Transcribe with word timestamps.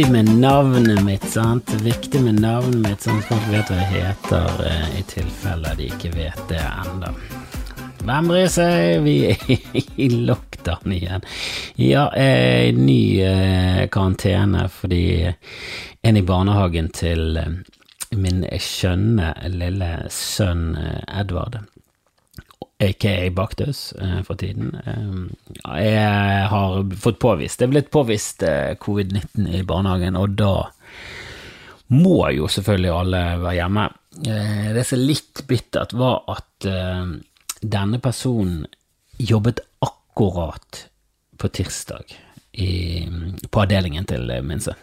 viktig 0.00 0.12
med 0.12 0.40
navnet 0.40 1.04
mitt, 1.04 1.24
sant? 1.24 1.72
Viktig 1.82 2.20
med 2.24 2.38
navnet 2.40 2.80
mitt, 2.80 3.02
sånn 3.04 3.18
at 3.20 3.26
folk 3.28 3.48
vet 3.52 3.68
hva 3.68 3.76
jeg 3.76 3.88
heter, 3.90 4.60
eh, 4.64 4.86
i 4.96 5.02
tilfelle 5.04 5.74
de 5.76 5.88
ikke 5.90 6.12
vet 6.14 6.38
det 6.48 6.60
ennå. 6.62 7.10
Hvem 8.00 8.30
bryr 8.30 8.48
seg? 8.48 9.02
Vi 9.04 9.16
er 9.28 9.74
i 10.00 10.06
lockdown 10.24 10.94
igjen. 10.96 11.26
Ja, 11.76 12.06
eh, 12.16 12.72
ny 12.72 13.20
eh, 13.20 13.82
karantene 13.92 14.70
fordi 14.72 15.34
en 16.00 16.16
i 16.16 16.24
barnehagen 16.24 16.88
til 16.96 17.36
eh, 17.36 17.52
min 18.16 18.46
skjønne 18.56 19.34
lille 19.52 19.90
sønn 20.08 20.78
eh, 20.80 21.20
Edvard 21.20 21.60
aka 22.80 23.30
Baktus 23.30 23.92
eh, 23.92 24.22
for 24.22 24.38
tiden. 24.40 24.74
Eh, 24.86 25.84
jeg 25.84 26.46
har 26.50 26.94
fått 26.96 27.18
påvist 27.20 27.60
Det 27.60 27.68
er 27.68 27.74
blitt 27.74 27.90
påvist 27.92 28.42
eh, 28.46 28.74
covid-19 28.80 29.48
i 29.60 29.62
barnehagen, 29.66 30.16
og 30.16 30.36
da 30.40 30.54
må 31.90 32.30
jo 32.36 32.48
selvfølgelig 32.48 32.92
alle 32.94 33.22
være 33.42 33.56
hjemme. 33.58 33.88
Det 34.20 34.84
som 34.86 35.00
er 35.00 35.08
litt 35.08 35.40
bittert, 35.50 35.94
var 35.98 36.20
at 36.30 36.66
denne 37.60 37.98
personen 37.98 38.60
jobbet 39.18 39.58
akkurat 39.82 40.84
på 41.40 41.50
tirsdag 41.50 42.14
i, 42.62 42.70
på 43.50 43.62
avdelingen 43.64 44.06
til 44.06 44.30
min 44.46 44.62
sønn. 44.62 44.78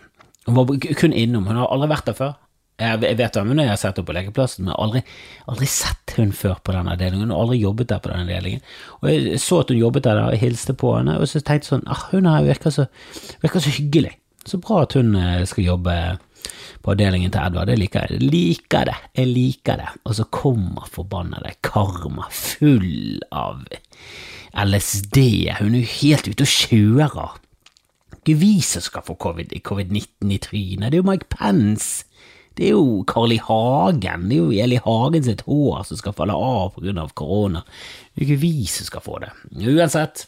Hun 0.49 0.59
var 0.59 0.75
kun 0.99 1.15
innom, 1.15 1.47
hun 1.47 1.61
har 1.61 1.71
aldri 1.71 1.89
vært 1.93 2.11
der 2.11 2.19
før. 2.19 2.35
Jeg 2.77 3.17
vet 3.17 3.33
hvem 3.33 3.49
hun 3.49 3.57
er, 3.57 3.65
jeg 3.65 3.73
har 3.73 3.79
sett 3.81 3.97
henne 3.97 4.05
på 4.05 4.13
lekeplassen, 4.13 4.67
men 4.67 4.75
aldri, 4.77 5.01
aldri 5.49 5.65
sett 5.71 6.13
hun 6.19 6.29
før 6.35 6.59
på 6.61 6.75
den 6.75 6.89
avdelingen. 6.91 7.25
Hun 7.25 7.33
har 7.33 7.47
aldri 7.47 7.57
jobbet 7.63 7.89
der 7.89 8.03
på 8.03 8.11
den 8.11 8.21
avdelingen. 8.27 8.61
Og 8.99 9.09
jeg 9.09 9.39
så 9.41 9.63
at 9.63 9.73
hun 9.73 9.79
jobbet 9.79 10.05
der, 10.05 10.21
og 10.21 10.37
hilste 10.37 10.75
på 10.77 10.91
henne, 10.93 11.17
og 11.17 11.25
så 11.31 11.41
tenkte 11.41 11.65
jeg 11.65 11.71
sånn 11.71 11.87
ah, 11.89 12.03
hun 12.11 12.29
her 12.29 12.45
virker 12.45 12.75
så, 12.75 12.85
virker 13.41 13.65
så 13.65 13.73
hyggelig. 13.79 14.13
Så 14.47 14.61
bra 14.61 14.83
at 14.85 14.93
hun 14.95 15.15
eh, 15.17 15.41
skal 15.49 15.65
jobbe 15.71 15.95
på 16.85 16.93
avdelingen 16.93 17.33
til 17.33 17.41
Edvard. 17.41 17.73
Jeg 17.73 17.81
liker 17.81 18.05
jeg. 18.05 18.21
Liker 18.21 18.85
det. 18.91 18.95
Jeg 19.17 19.31
liker 19.33 19.81
det. 19.81 19.89
Og 20.05 20.15
så 20.19 20.27
kommer 20.31 20.85
forbannede 20.93 21.55
Karma 21.65 22.29
full 22.31 23.17
av 23.33 23.65
LSD. 24.53 25.19
Hun 25.59 25.73
er 25.73 25.81
jo 25.81 25.95
helt 25.97 26.29
ute 26.29 26.45
og 26.45 26.53
kjører. 26.53 27.41
Ikke 28.19 28.37
vi 28.39 28.53
som 28.63 28.85
skal 28.85 29.05
få 29.07 29.17
covid-19 29.19 29.63
COVID 29.65 29.97
i 30.31 30.39
trynet, 30.43 30.91
det 30.91 30.97
er 30.97 31.01
jo 31.01 31.09
Mike 31.09 31.29
Pence. 31.31 32.05
Det 32.57 32.71
er 32.71 32.73
jo 32.73 33.03
Carl 33.07 33.35
I. 33.35 33.39
Hagen, 33.47 34.27
det 34.29 34.37
er 34.37 34.41
jo 34.41 34.65
Eli 34.65 34.79
Hagen 34.81 35.25
sitt 35.25 35.43
hår 35.45 35.83
som 35.85 35.99
skal 35.99 36.15
falle 36.17 36.33
av 36.33 36.71
på 36.73 36.81
grunn 36.83 36.97
av 37.01 37.13
korona. 37.17 37.61
Det 38.13 38.23
er 38.23 38.25
ikke 38.25 38.41
vi 38.41 38.65
som 38.71 38.87
skal 38.87 39.03
få 39.05 39.19
det. 39.21 39.29
Uansett, 39.61 40.25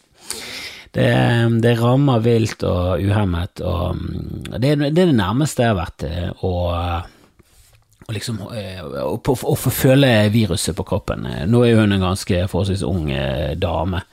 det, 0.94 1.10
det 1.66 1.74
rammer 1.82 2.22
vilt 2.26 2.64
og 2.70 3.02
uhemmet, 3.02 3.62
og 3.66 3.98
det, 4.56 4.76
det 4.78 4.94
er 4.94 5.10
det 5.10 5.18
nærmeste 5.18 5.66
jeg 5.66 5.74
har 5.74 5.82
vært 5.82 6.06
å, 6.46 6.54
å 8.06 8.16
liksom 8.16 8.40
å, 8.46 9.12
å 9.18 9.58
få 9.58 9.74
føle 9.74 10.14
viruset 10.34 10.78
på 10.78 10.86
kroppen. 10.86 11.28
Nå 11.50 11.66
er 11.66 11.82
hun 11.82 11.98
en 11.98 12.08
ganske 12.12 12.46
forholdsvis 12.50 12.86
ung 12.86 13.10
dame. 13.58 14.06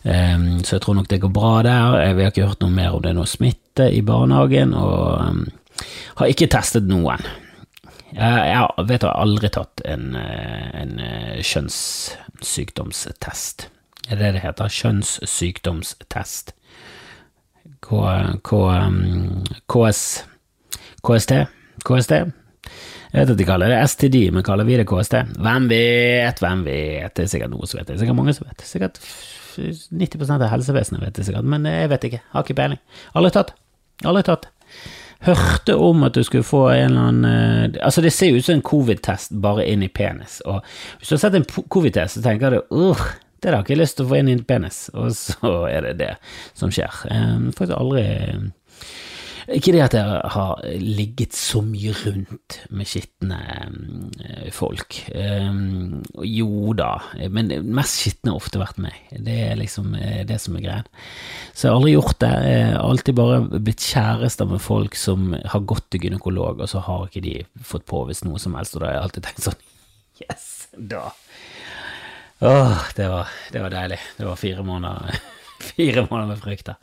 Så 0.00 0.76
jeg 0.78 0.82
tror 0.82 0.96
nok 0.96 1.10
det 1.10 1.20
går 1.20 1.32
bra 1.34 1.54
der. 1.66 2.14
Vi 2.16 2.24
har 2.24 2.32
ikke 2.32 2.48
hørt 2.48 2.62
noe 2.64 2.74
mer 2.74 2.94
om 2.96 3.02
det 3.04 3.10
er 3.10 3.18
noe 3.18 3.30
smitte 3.30 3.90
i 3.92 4.00
barnehagen, 4.06 4.72
og 4.74 5.50
har 6.20 6.30
ikke 6.30 6.50
testet 6.52 6.84
noen. 6.88 7.22
Jeg, 8.10 8.66
vet 8.88 9.02
jeg 9.02 9.06
har 9.06 9.22
aldri 9.22 9.48
tatt 9.54 9.80
en, 9.86 10.16
en 10.16 11.00
kjønnssykdomstest. 11.46 13.68
Er 14.10 14.16
det 14.18 14.32
det 14.34 14.42
heter? 14.42 14.68
Kjønnssykdomstest. 14.80 16.46
K, 17.80 17.88
K, 18.44 18.50
KS, 19.70 20.02
KST? 21.06 21.32
KST? 21.86 22.12
Jeg 23.10 23.24
vet 23.24 23.32
at 23.32 23.40
de 23.40 23.46
kaller 23.46 23.72
det 23.72 23.80
STD, 23.90 24.16
men 24.34 24.44
kaller 24.46 24.68
vi 24.68 24.78
det 24.78 24.88
KST? 24.90 25.14
Hvem 25.42 25.64
vet, 25.70 26.42
hvem 26.42 26.60
vet? 26.66 27.14
Det 27.16 27.24
er 27.24 27.32
sikkert 27.32 27.52
noe 27.54 27.66
som 27.66 27.80
vet 27.80 27.88
det. 27.88 27.96
er 27.96 28.02
sikkert 28.04 28.18
mange 28.18 28.34
som 28.36 28.46
vet 28.46 28.58
det. 28.60 28.68
Sikkert 28.68 29.00
90% 29.60 30.36
av 30.36 30.52
helsevesenet 30.52 31.02
vet 31.02 31.16
det 31.18 31.26
sikkert, 31.26 31.48
men 31.50 31.66
jeg 31.66 31.90
vet 31.90 32.06
ikke. 32.10 32.22
Har 32.34 32.46
ikke 32.46 32.58
peiling. 32.58 32.82
Aldri 33.18 33.32
tatt. 33.38 33.50
Aldri 34.06 34.22
tatt 34.26 34.44
hørte 35.26 35.76
om 35.76 36.04
at 36.06 36.14
du 36.16 36.22
skulle 36.24 36.46
få 36.46 36.66
en 36.72 36.84
eller 36.90 37.08
annen 37.10 37.74
uh, 37.74 37.80
Altså, 37.86 38.00
det 38.04 38.12
ser 38.16 38.30
jo 38.30 38.40
ut 38.40 38.46
som 38.46 38.58
en 38.58 38.64
covid-test 38.66 39.34
bare 39.42 39.66
inn 39.68 39.84
i 39.84 39.90
penis, 39.92 40.40
og 40.46 40.62
hvis 40.98 41.10
du 41.10 41.16
har 41.16 41.24
sett 41.24 41.36
en 41.38 41.48
covid-test, 41.68 42.18
så 42.18 42.24
tenker 42.24 42.56
du 42.56 42.62
uh, 42.76 43.04
det 43.40 43.48
har 43.48 43.62
jeg 43.62 43.70
ikke 43.70 43.80
lyst 43.80 43.96
til 43.96 44.04
å 44.04 44.10
få 44.10 44.18
inn 44.20 44.28
i 44.28 44.36
en 44.36 44.44
penis, 44.44 44.82
og 44.92 45.14
så 45.16 45.52
er 45.70 45.86
det 45.86 45.94
det 46.02 46.10
som 46.52 46.72
skjer. 46.72 46.92
Um, 47.08 47.46
faktisk 47.56 47.78
aldri 47.78 48.04
ikke 49.56 49.72
det 49.74 49.80
at 49.82 49.94
jeg 49.96 50.18
har 50.34 50.60
ligget 50.78 51.34
så 51.34 51.60
mye 51.64 51.92
rundt 52.04 52.56
med 52.70 52.88
skitne 52.88 53.38
eh, 54.22 54.50
folk. 54.54 54.98
Um, 55.14 56.02
jo 56.26 56.74
da, 56.78 56.92
men 57.32 57.50
mest 57.74 58.02
skitne 58.02 58.30
har 58.32 58.38
ofte 58.38 58.60
vært 58.60 58.78
meg. 58.82 58.96
Det 59.10 59.36
er 59.48 59.58
liksom 59.58 59.94
eh, 59.98 60.22
det 60.28 60.38
som 60.42 60.58
er 60.58 60.64
greia. 60.66 60.84
Så 61.50 61.66
jeg 61.66 61.72
har 61.72 61.78
aldri 61.80 61.94
gjort 61.96 62.20
det. 62.22 62.32
Jeg 62.46 62.66
har 62.68 62.84
alltid 62.84 63.18
bare 63.18 63.40
blitt 63.56 63.86
kjærester 63.90 64.50
med 64.50 64.62
folk 64.64 64.98
som 64.98 65.32
har 65.34 65.66
gått 65.72 65.88
til 65.90 66.06
gynekolog, 66.06 66.62
og 66.62 66.70
så 66.70 66.82
har 66.86 67.08
ikke 67.08 67.24
de 67.24 67.34
fått 67.72 67.88
påvist 67.90 68.26
noe 68.28 68.38
som 68.42 68.54
helst, 68.58 68.76
og 68.76 68.84
da 68.84 68.90
har 68.90 68.98
jeg 68.98 69.08
alltid 69.08 69.28
tenkt 69.28 69.48
sånn 69.48 69.64
Yes, 70.20 70.46
da. 70.76 71.08
Åh, 72.44 72.86
det 72.96 73.08
var, 73.08 73.34
det 73.52 73.64
var 73.64 73.74
deilig. 73.74 73.98
Det 74.16 74.28
var 74.28 74.38
fire 74.40 74.62
måneder, 74.64 75.18
fire 75.72 76.06
måneder 76.06 76.30
med 76.34 76.44
frykt 76.44 76.70
der. 76.70 76.78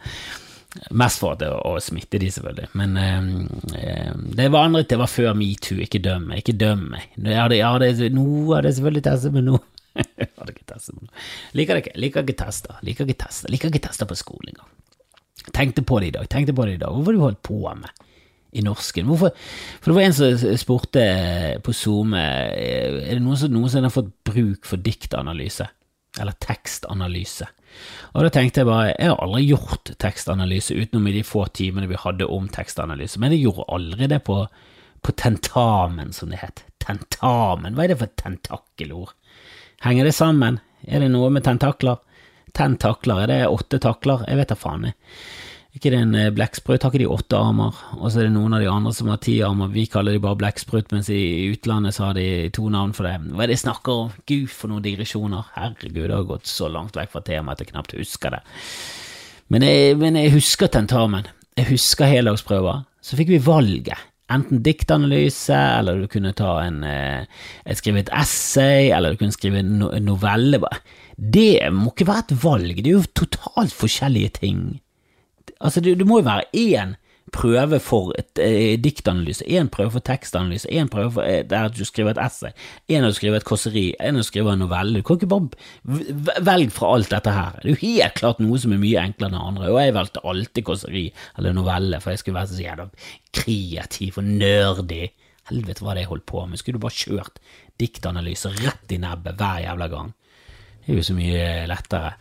Mest 0.92 1.22
for 1.22 1.38
det, 1.40 1.48
å 1.50 1.78
smitte 1.82 2.20
de, 2.22 2.30
selvfølgelig. 2.34 2.70
Men 2.78 2.98
eh, 3.02 4.12
det 4.38 4.50
var 4.54 4.68
andre, 4.68 4.84
det 4.88 5.00
var 5.00 5.10
før 5.10 5.34
metoo. 5.38 5.80
Ikke 5.84 6.02
døm 6.04 6.30
meg, 6.32 6.44
ikke 6.44 6.58
døm 6.60 6.88
meg. 6.94 7.08
Ja, 7.18 7.48
det, 7.52 7.62
ja, 7.62 7.72
det, 7.82 8.12
nå 8.14 8.28
av 8.54 8.66
det 8.66 8.76
selvfølgelig 8.78 9.06
testet, 9.08 9.36
men 9.36 9.48
noe 9.52 9.62
hadde 10.38 10.54
ikke 10.54 10.68
testet. 10.74 11.24
Liker 11.58 11.82
ikke. 11.82 11.96
Liker 11.98 12.26
ikke 12.26 12.38
tester. 12.44 12.82
Liker 12.86 13.08
ikke 13.08 13.24
tester. 13.26 13.54
Liker 13.54 13.72
ikke 13.72 13.86
tester 13.88 14.10
på 14.10 14.20
skolen 14.20 14.54
engang. 14.54 14.74
Tenkte 15.56 15.86
på 15.88 16.02
det 16.04 16.12
i 16.12 16.18
dag. 16.18 16.28
Tenkte 16.30 16.56
på 16.56 16.68
det 16.68 16.78
i 16.78 16.84
dag. 16.84 16.94
Hvorfor 16.94 17.14
har 17.14 17.18
du 17.18 17.26
holdt 17.26 17.44
på 17.48 17.62
med 17.80 18.06
i 18.58 18.64
norsken? 18.66 19.08
Hvorfor? 19.10 19.34
For 19.80 19.92
det 19.92 19.98
var 19.98 20.08
en 20.08 20.18
som 20.18 20.58
spurte 20.60 21.04
på 21.64 21.76
SoMe 21.76 22.22
Er 22.22 23.14
det 23.14 23.22
noen 23.24 23.40
som 23.40 23.54
noensinne 23.54 23.90
har 23.90 23.96
fått 23.96 24.12
bruk 24.28 24.68
for 24.68 24.82
diktanalyse? 24.84 25.68
Eller 26.20 26.38
tekstanalyse? 26.44 27.48
Og 28.14 28.26
da 28.26 28.32
tenkte 28.34 28.64
jeg 28.64 28.70
bare, 28.70 28.94
jeg 28.96 29.12
har 29.12 29.22
aldri 29.24 29.44
gjort 29.48 29.92
tekstanalyse 30.02 30.78
utenom 30.78 31.10
i 31.10 31.16
de 31.18 31.24
få 31.28 31.46
timene 31.58 31.90
vi 31.90 32.00
hadde 32.00 32.30
om 32.34 32.48
tekstanalyse, 32.54 33.20
men 33.22 33.36
jeg 33.36 33.46
gjorde 33.46 33.68
aldri 33.78 34.10
det 34.12 34.22
på, 34.28 34.40
på 35.06 35.16
tentamen, 35.20 36.14
som 36.16 36.34
det 36.34 36.42
het. 36.42 36.64
Tentamen, 36.84 37.76
hva 37.78 37.86
er 37.86 37.94
det 37.94 38.00
for 38.02 38.14
tentakkelord? 38.20 39.14
Henger 39.86 40.10
det 40.10 40.16
sammen? 40.18 40.62
Er 40.88 41.04
det 41.04 41.12
noe 41.14 41.30
med 41.34 41.46
tentakler? 41.46 42.00
Tentakler, 42.58 43.26
er 43.26 43.32
det 43.32 43.42
åtte 43.52 43.80
takler? 43.84 44.24
Jeg 44.26 44.40
vet 44.40 44.54
da 44.54 44.58
faen. 44.58 44.88
jeg 44.90 44.98
ikke 45.78 45.92
det 45.94 46.00
en 46.02 46.16
eh, 46.18 46.32
blekksprut? 46.34 46.84
Har 46.84 46.92
ikke 46.92 47.04
de 47.04 47.10
åtte 47.14 47.38
armer? 47.40 47.78
Og 48.00 48.10
så 48.10 48.22
er 48.22 48.28
det 48.28 48.34
noen 48.36 48.56
av 48.58 48.64
de 48.64 48.70
andre 48.72 48.94
som 48.96 49.10
har 49.12 49.22
ti 49.24 49.38
armer. 49.46 49.72
Vi 49.74 49.86
kaller 49.92 50.18
de 50.18 50.22
bare 50.24 50.40
blekksprut, 50.40 50.92
mens 50.96 51.10
i 51.14 51.48
utlandet 51.52 51.96
så 51.98 52.10
har 52.10 52.18
de 52.18 52.28
to 52.56 52.68
navn 52.74 52.96
for 52.98 53.08
det. 53.08 53.16
Hva 53.32 53.46
er 53.46 53.52
det 53.52 53.58
de 53.58 53.64
snakker 53.64 54.04
om? 54.04 54.12
Gud, 54.30 54.50
for 54.54 54.74
noen 54.74 54.86
digresjoner. 54.86 55.48
Herregud, 55.56 56.04
det 56.04 56.16
har 56.16 56.28
gått 56.30 56.50
så 56.50 56.70
langt 56.72 56.98
vekk 56.98 57.14
fra 57.14 57.24
temaet 57.30 57.58
at 57.58 57.66
jeg 57.66 57.72
knapt 57.74 57.98
husker 57.98 58.38
det. 58.38 58.44
Men 59.54 59.64
jeg, 59.64 59.98
men 60.02 60.20
jeg 60.20 60.36
husker 60.36 60.72
tentamen. 60.72 61.30
Jeg 61.58 61.72
husker 61.72 62.10
heldagsprøver. 62.12 62.84
Så 63.02 63.20
fikk 63.20 63.32
vi 63.32 63.44
valget. 63.44 64.08
Enten 64.34 64.60
diktanalyse, 64.60 65.56
eller 65.56 66.02
du 66.02 66.10
kunne 66.12 66.34
ta 66.36 66.58
en, 66.66 66.82
eh, 66.84 67.24
skrive 67.80 68.02
et 68.04 68.12
essay, 68.12 68.90
eller 68.92 69.14
du 69.14 69.22
kunne 69.22 69.36
skrive 69.36 69.62
en 69.64 69.86
novelle. 70.04 70.60
Det 71.16 71.72
må 71.72 71.94
ikke 71.94 72.10
være 72.10 72.26
et 72.26 72.44
valg, 72.44 72.76
det 72.76 72.92
er 72.92 73.00
jo 73.00 73.14
totalt 73.16 73.74
forskjellige 73.74 74.34
ting. 74.42 74.60
Altså, 75.60 75.82
det, 75.82 75.98
det 76.00 76.08
må 76.08 76.22
jo 76.22 76.30
være 76.30 76.50
én 76.56 76.96
prøve 77.34 77.80
for 77.84 78.14
et, 78.18 78.40
eh, 78.40 78.78
diktanalyse, 78.80 79.44
én 79.46 79.70
prøve 79.70 79.92
for 79.92 80.00
tekstanalyse, 80.00 80.70
én 80.72 80.88
prøve 80.88 81.12
for 81.12 81.28
eh, 81.28 81.44
der 81.44 81.70
du 81.70 81.84
skriver 81.86 82.12
et 82.12 82.22
essay, 82.24 82.52
én 82.90 83.02
der 83.02 83.12
du 83.12 83.18
skriver 83.18 83.38
et 83.38 83.48
kåseri, 83.48 83.96
én 84.00 84.16
der 84.16 84.24
du 84.24 84.24
skriver 84.24 84.54
en 84.54 84.60
novelle. 84.60 85.00
Du 85.00 85.04
kan 85.04 85.18
ikke 85.18 85.28
bare 85.28 85.50
velge 86.42 86.72
fra 86.72 86.94
alt 86.96 87.12
dette 87.12 87.32
her. 87.32 87.60
Det 87.62 87.72
er 87.72 87.76
jo 87.76 87.84
helt 87.84 88.14
klart 88.14 88.40
noe 88.40 88.60
som 88.60 88.74
er 88.74 88.82
mye 88.82 89.04
enklere 89.04 89.30
enn 89.30 89.38
det 89.38 89.46
andre, 89.48 89.72
og 89.72 89.82
jeg 89.82 89.98
valgte 89.98 90.24
alltid 90.24 90.64
kåseri 90.64 91.06
eller 91.38 91.58
novelle, 91.58 92.02
for 92.02 92.12
jeg 92.12 92.24
skulle 92.24 92.40
være 92.40 92.54
så 92.54 92.64
jævla 92.64 92.90
kreativ 93.34 94.22
og 94.22 94.24
nerdy. 94.24 95.08
Helvete 95.48 95.84
hva 95.84 95.96
det 95.96 96.04
jeg 96.04 96.12
holdt 96.12 96.28
på 96.28 96.46
med, 96.46 96.60
skulle 96.60 96.80
du 96.80 96.84
bare 96.84 96.96
kjørt 96.96 97.42
diktanalyse 97.80 98.52
rett 98.64 98.92
i 98.92 99.00
nebbet 99.00 99.40
hver 99.40 99.64
jævla 99.64 99.88
gang? 99.92 100.14
Det 100.84 100.94
er 100.94 101.02
jo 101.02 101.04
så 101.04 101.16
mye 101.16 101.48
lettere. 101.68 102.14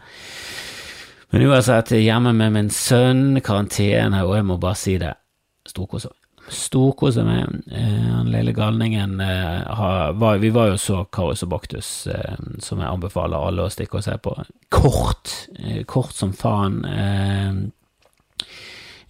Men 1.37 1.51
uansett, 1.51 1.91
hjemme 1.91 2.31
med 2.33 2.53
min 2.55 2.69
sønn, 2.73 3.43
karantene, 3.45 4.23
og 4.25 4.39
jeg 4.39 4.45
må 4.49 4.55
bare 4.57 4.79
si 4.81 4.95
det, 4.97 5.11
storkoser. 5.69 6.15
Storkoser 6.49 7.27
meg. 7.29 7.59
Eh, 7.69 8.07
den 8.07 8.31
lille 8.33 8.55
galningen 8.57 9.21
eh, 9.21 10.23
Vi 10.41 10.53
var 10.57 10.71
jo 10.71 10.79
så 10.81 11.03
Karus 11.13 11.45
og 11.45 11.51
Baktus, 11.53 11.91
eh, 12.09 12.41
som 12.65 12.81
jeg 12.81 12.89
anbefaler 12.89 13.37
alle 13.37 13.69
å 13.69 13.75
stikke 13.75 14.01
og 14.01 14.07
se 14.09 14.17
på. 14.17 14.33
Kort. 14.73 15.35
kort 15.85 16.17
som 16.17 16.33
faen. 16.33 16.81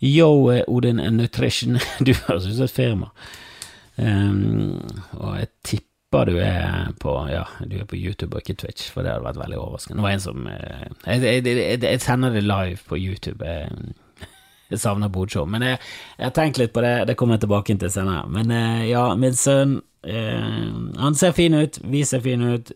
Yo, 0.02 0.30
Odin 0.66 1.06
Nutrition, 1.14 1.78
du 2.02 2.10
høres 2.24 2.50
ut 2.50 2.56
som 2.56 2.66
et 2.66 2.78
firma. 2.82 3.12
Og 4.02 5.30
jeg 5.38 5.52
tipper 5.62 5.95
du 6.24 6.36
er 6.40 6.92
på 7.00 7.12
Ja, 7.30 7.44
du 7.60 7.76
er 7.78 7.84
på 7.84 7.98
YouTube 7.98 8.36
og 8.36 8.42
ikke 8.42 8.56
Twitch, 8.62 8.90
for 8.92 9.04
det 9.04 9.12
hadde 9.12 9.26
vært 9.26 9.40
veldig 9.42 9.58
overraskende. 9.60 10.00
Det 10.00 10.06
var 10.06 10.16
en 10.16 10.24
som 10.24 10.48
uh, 10.48 10.86
jeg, 11.06 11.22
jeg, 11.22 11.46
jeg, 11.46 11.82
jeg, 11.82 12.00
sender 12.00 12.34
det 12.34 12.44
live 12.46 12.78
på 12.88 12.98
YouTube. 12.98 13.44
Uh, 13.44 14.26
jeg 14.70 14.82
savner 14.82 15.12
bodshow. 15.12 15.46
Men 15.46 15.62
jeg, 15.62 15.78
har 16.18 16.34
tenkt 16.34 16.58
litt 16.58 16.74
på 16.74 16.82
det, 16.84 16.94
det 17.10 17.16
kommer 17.16 17.36
jeg 17.36 17.46
tilbake 17.46 17.76
til 17.78 17.92
senere. 17.92 18.24
Men 18.32 18.50
uh, 18.54 18.82
ja, 18.88 19.08
min 19.18 19.36
sønn 19.36 19.80
Han 20.06 21.16
ser 21.18 21.32
fin 21.34 21.54
ut, 21.54 21.80
vi 21.82 22.04
ser 22.06 22.20
fine 22.22 22.52
ut. 22.54 22.68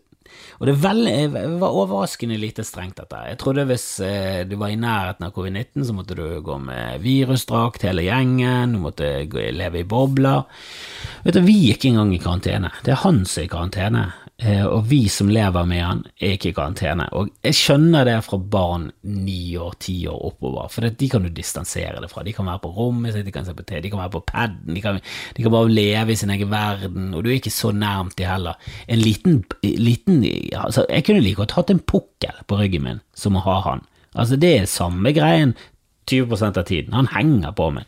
Og 0.59 0.67
det, 0.69 0.75
veldig, 0.83 1.15
var 1.61 1.77
overraskende 1.83 2.37
lite 2.37 2.65
strengt, 2.67 2.99
dette. 2.99 3.21
Jeg 3.31 3.39
trodde 3.41 3.65
hvis 3.69 3.85
eh, 4.05 4.41
du 4.45 4.57
var 4.61 4.73
i 4.73 4.79
nærheten 4.79 5.25
av 5.25 5.33
covid-19, 5.35 5.87
så 5.87 5.95
måtte 5.97 6.17
du 6.17 6.25
gå 6.45 6.57
med 6.61 7.01
virusdrakt 7.01 7.87
hele 7.87 8.05
gjengen, 8.05 8.75
du 8.75 8.83
måtte 8.83 9.11
leve 9.27 9.81
i 9.81 9.87
bobler. 9.87 10.45
Vet 11.25 11.37
du, 11.37 11.41
Vi 11.45 11.57
gikk 11.67 11.89
en 11.89 12.01
gang 12.01 12.15
i 12.15 12.21
karantene. 12.21 12.73
Det 12.85 12.93
er 12.93 13.03
han 13.05 13.23
som 13.25 13.41
er 13.41 13.47
i 13.49 13.51
karantene. 13.51 14.05
Eh, 14.41 14.63
og 14.65 14.87
vi 14.89 15.03
som 15.11 15.29
lever 15.29 15.67
med 15.69 15.83
han, 15.85 15.99
er 16.17 16.33
ikke 16.33 16.49
i 16.49 16.55
karantene. 16.57 17.05
Og 17.13 17.29
jeg 17.45 17.57
skjønner 17.59 18.07
det 18.07 18.15
fra 18.25 18.39
barn 18.41 18.87
ni 19.05 19.53
år, 19.61 19.75
ti 19.85 19.99
år 20.09 20.17
oppover, 20.31 20.71
for 20.73 20.87
de 20.89 21.09
kan 21.11 21.21
du 21.21 21.29
distansere 21.29 22.01
det 22.01 22.09
fra. 22.09 22.23
De 22.25 22.33
kan 22.33 22.49
være 22.49 22.63
på 22.63 22.71
rommet 22.73 23.13
sitt, 23.13 23.27
de 23.27 23.35
kan 23.35 23.45
se 23.45 23.53
på 23.57 23.65
TV, 23.67 23.83
de 23.85 23.91
kan 23.93 24.01
være 24.01 24.15
på 24.15 24.23
paden, 24.31 24.73
de 24.73 24.81
de 24.81 25.43
kan 25.43 25.53
bare 25.53 25.69
leve 25.69 26.15
i 26.15 26.17
sin 26.17 26.33
egen 26.33 26.49
verden, 26.49 27.11
og 27.13 27.23
du 27.23 27.29
er 27.29 27.37
ikke 27.37 27.53
så 27.53 27.69
nærmt 27.71 28.17
de 28.17 28.25
heller. 28.25 28.57
En 28.87 28.99
liten, 28.99 29.43
liten 29.61 30.25
altså, 30.57 30.85
Jeg 30.89 31.05
kunne 31.05 31.21
like 31.21 31.37
godt 31.37 31.51
hatt 31.59 31.69
en 31.69 31.79
pukkel 31.79 32.41
på 32.47 32.57
ryggen 32.57 32.83
min 32.83 33.05
som 33.13 33.37
å 33.37 33.45
ha 33.45 33.59
han. 33.69 33.85
Altså, 34.15 34.35
det 34.35 34.55
er 34.57 34.65
samme 34.65 35.13
greien 35.13 35.53
20 36.09 36.57
av 36.57 36.65
tiden. 36.65 36.93
Han 36.93 37.07
henger 37.13 37.53
på 37.55 37.69
meg. 37.69 37.85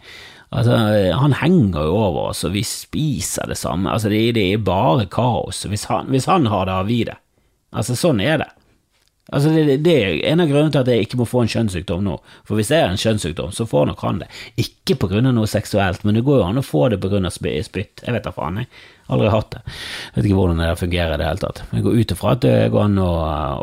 Altså, 0.54 0.78
han 1.18 1.34
henger 1.40 1.88
jo 1.88 1.94
over 1.98 2.30
oss, 2.30 2.44
og 2.46 2.54
vi 2.54 2.62
spiser 2.68 3.50
det 3.50 3.58
samme. 3.58 3.90
Altså, 3.90 4.12
det, 4.14 4.36
det 4.38 4.48
er 4.54 4.66
bare 4.66 5.08
kaos. 5.10 5.64
Hvis 5.70 5.88
han, 5.90 6.12
hvis 6.14 6.30
han 6.30 6.46
har 6.52 6.68
det, 6.70 6.76
har 6.78 6.90
vi 6.90 7.00
det. 7.10 7.18
Altså, 7.74 7.98
sånn 7.98 8.22
er 8.22 8.38
det. 8.44 8.52
Altså, 9.32 9.50
det, 9.56 9.78
det, 9.86 9.94
er 9.98 10.18
en 10.30 10.44
av 10.44 10.50
grunnene 10.52 10.74
til 10.76 10.82
at 10.84 10.90
jeg 10.92 11.06
ikke 11.08 11.18
må 11.22 11.26
få 11.30 11.46
en 11.46 11.52
kjønnssykdom 11.54 12.04
nå. 12.06 12.18
For 12.46 12.60
hvis 12.60 12.70
det 12.74 12.82
er 12.82 12.92
en 12.92 13.00
kjønnssykdom, 13.00 13.54
så 13.56 13.66
får 13.70 13.88
nok 13.90 14.04
han 14.06 14.20
det. 14.22 14.28
Ikke 14.62 14.98
på 15.00 15.10
grunn 15.14 15.30
av 15.32 15.34
noe 15.38 15.50
seksuelt, 15.50 16.04
men 16.06 16.20
det 16.20 16.26
går 16.28 16.42
jo 16.42 16.50
an 16.50 16.62
å 16.62 16.66
få 16.66 16.86
det 16.94 17.00
på 17.02 17.10
grunn 17.14 17.30
av 17.30 17.34
spytt. 17.34 18.04
Jeg 18.04 18.14
vet 18.14 18.28
da 18.28 18.36
faen, 18.36 18.62
jeg. 18.62 18.70
Aldri 19.14 19.32
hatt 19.34 19.50
det. 19.56 19.64
Jeg 19.66 20.20
vet 20.20 20.30
ikke 20.30 20.40
hvordan 20.42 20.64
det 20.64 20.70
fungerer 20.84 21.16
i 21.16 21.24
det 21.24 21.32
hele 21.32 21.44
tatt. 21.48 21.66
Jeg 21.72 21.88
går 21.88 21.98
ut 21.98 22.16
ifra 22.18 22.38
at 22.38 22.46
det 22.46 22.56
går 22.76 22.86
an 22.86 23.02
å, 23.02 23.12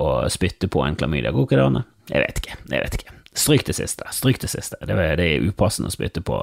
å 0.01 0.11
spytte 0.33 0.73
på 0.73 0.85
en 0.87 0.99
klamydia. 0.99 1.35
Går 1.37 1.49
ikke 1.49 1.61
det 1.61 1.71
an? 1.71 1.83
Jeg 2.11 2.27
vet 2.27 2.43
ikke. 2.43 2.61
Jeg 2.67 2.87
vet 2.89 3.01
ikke. 3.01 3.20
Stryk 3.33 3.63
det 3.67 3.77
siste. 3.79 4.07
Stryk 4.11 4.41
det 4.43 4.49
siste. 4.51 4.77
Det 4.83 4.95
er, 4.95 5.13
det 5.19 5.27
er 5.27 5.45
upassende 5.47 5.87
å 5.87 5.95
spytte 5.95 6.23
på 6.27 6.41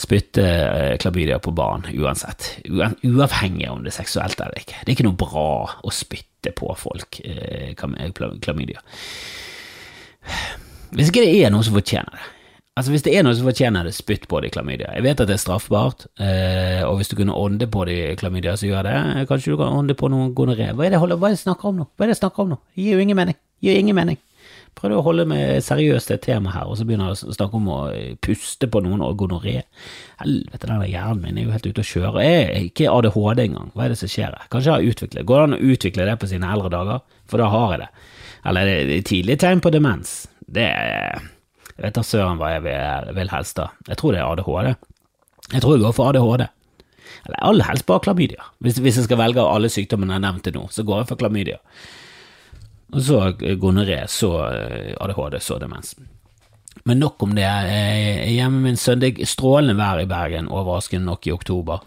spytte 0.00 0.44
eh, 0.44 0.94
klamydia 1.00 1.36
på 1.44 1.52
barn 1.52 1.84
uansett. 1.92 2.54
Uavhengig 3.04 3.68
om 3.68 3.82
det 3.84 3.92
er 3.92 3.98
seksuelt 3.98 4.40
eller 4.40 4.56
ikke. 4.62 4.78
Det 4.80 4.88
er 4.88 4.94
ikke 4.96 5.08
noe 5.10 5.20
bra 5.20 5.48
å 5.84 5.92
spytte 5.92 6.54
på 6.56 6.70
folk, 6.80 7.20
eh, 7.20 7.74
klamydia. 7.76 8.80
Hvis 10.96 11.12
ikke 11.12 11.26
det 11.26 11.36
er 11.44 11.52
noe 11.52 11.66
som 11.66 11.76
fortjener 11.76 12.16
det. 12.16 12.32
Altså 12.76 12.92
Hvis 12.92 13.04
det 13.04 13.12
er 13.16 13.24
noe 13.24 13.36
som 13.36 13.48
fortjener 13.48 13.88
det, 13.88 13.92
spytt 13.96 14.24
på 14.28 14.40
det 14.40 14.50
i 14.50 14.54
klamydia. 14.56 14.90
Jeg 14.96 15.04
vet 15.04 15.20
at 15.20 15.28
det 15.28 15.36
er 15.36 15.40
straffbart, 15.40 16.08
eh, 16.20 16.80
og 16.84 16.98
hvis 16.98 17.12
du 17.12 17.16
kunne 17.20 17.36
ånde 17.36 17.68
på 17.72 17.84
det 17.88 17.96
i 17.96 18.16
klamydia, 18.20 18.56
så 18.56 18.68
gjør 18.68 18.88
det. 18.88 19.28
Kanskje 19.28 19.52
du 19.52 19.60
kan 19.60 19.72
ånde 19.82 19.96
på 19.96 20.08
noen 20.12 20.32
gonoré. 20.36 20.72
Hva 20.72 20.88
er 20.88 20.96
det 20.96 21.00
jeg 21.00 21.44
snakker 21.44 21.72
om 21.72 21.82
nå? 21.82 21.88
Hva 21.92 22.04
er 22.04 22.12
det 22.12 22.16
jeg 22.16 22.24
snakker 22.24 22.44
om 22.44 22.56
nå? 22.56 22.58
Det 22.72 22.84
gir 22.84 22.96
jo 22.96 23.04
ingen 23.04 23.16
mening. 23.20 23.36
Det 23.60 23.68
gir 23.68 23.80
ingen 23.80 23.96
mening 23.96 24.20
prøvde 24.76 24.98
å 25.00 25.04
holde 25.06 25.24
meg 25.28 25.62
seriøst 25.64 26.10
til 26.10 26.18
et 26.18 26.24
tema 26.26 26.52
her, 26.52 26.68
og 26.68 26.76
så 26.78 26.84
begynner 26.86 27.10
jeg 27.10 27.30
å 27.30 27.36
snakke 27.36 27.58
om 27.58 27.68
å 27.72 27.78
puste 28.24 28.68
på 28.70 28.82
noen 28.84 29.04
og 29.04 29.16
gonoré. 29.22 29.62
Helvete, 30.20 30.68
den 30.68 30.84
hjernen 30.90 31.22
min 31.22 31.40
er 31.40 31.46
jo 31.46 31.54
helt 31.54 31.68
ute 31.68 31.84
å 31.84 31.88
kjøre. 31.90 32.24
Jeg 32.24 32.42
er 32.44 32.66
ikke 32.68 32.92
ADHD 32.92 33.44
engang. 33.46 33.70
Hva 33.74 33.86
er 33.86 33.94
det 33.94 34.00
som 34.02 34.12
skjer 34.12 34.36
her? 34.36 34.50
Kanskje 34.52 34.70
jeg 34.70 34.76
har 34.76 34.92
utviklet 34.92 35.28
Går 35.28 35.40
det 35.40 35.46
an 35.46 35.56
å 35.56 35.72
utvikle 35.74 36.08
det 36.10 36.18
på 36.20 36.30
sine 36.30 36.50
eldre 36.52 36.72
dager? 36.76 37.00
For 37.30 37.42
da 37.42 37.48
har 37.52 37.72
jeg 37.72 37.82
det. 37.84 37.88
Eller 38.46 38.72
er 38.72 38.90
det 38.90 39.00
tidlige 39.08 39.42
tegn 39.42 39.64
på 39.64 39.72
demens? 39.74 40.18
Det 40.46 40.68
er 40.68 41.24
Jeg 41.76 41.84
vet 41.84 41.96
da 41.96 42.04
søren 42.06 42.38
hva 42.40 42.54
jeg 42.54 42.62
vil, 42.64 43.08
vil 43.18 43.32
helst 43.32 43.58
da. 43.58 43.70
Jeg 43.88 43.98
tror 44.00 44.14
det 44.14 44.20
er 44.22 44.28
ADHD. 44.30 44.70
Jeg 45.52 45.62
tror 45.62 45.74
jeg 45.74 45.82
går 45.82 45.96
for 45.96 46.12
ADHD. 46.12 46.46
Eller 47.26 47.42
aller 47.42 47.68
helst 47.68 47.86
bare 47.88 48.04
klamydia. 48.04 48.46
Hvis, 48.64 48.78
hvis 48.80 49.00
jeg 49.00 49.08
skal 49.08 49.20
velge 49.20 49.42
av 49.42 49.50
alle 49.56 49.70
sykdommene 49.72 50.14
jeg 50.14 50.20
har 50.20 50.24
nevnt 50.28 50.46
til 50.46 50.56
nå, 50.56 50.66
så 50.72 50.84
går 50.86 51.02
jeg 51.02 51.10
for 51.10 51.20
klamydia. 51.20 51.58
Og 52.94 53.02
så 53.02 53.20
gonoré, 53.60 54.04
så 54.06 54.30
eh, 54.52 54.92
ADHD, 55.00 55.40
så 55.42 55.58
demens. 55.58 55.96
Men 56.86 57.00
nok 57.02 57.22
om 57.22 57.34
det. 57.34 57.48
Hjemme 58.30 58.62
min 58.62 58.76
er 58.78 59.24
strålende 59.26 59.74
vær 59.74 60.02
i 60.04 60.06
Bergen, 60.06 60.48
overraskende 60.48 61.08
nok 61.08 61.26
i 61.26 61.32
oktober. 61.34 61.82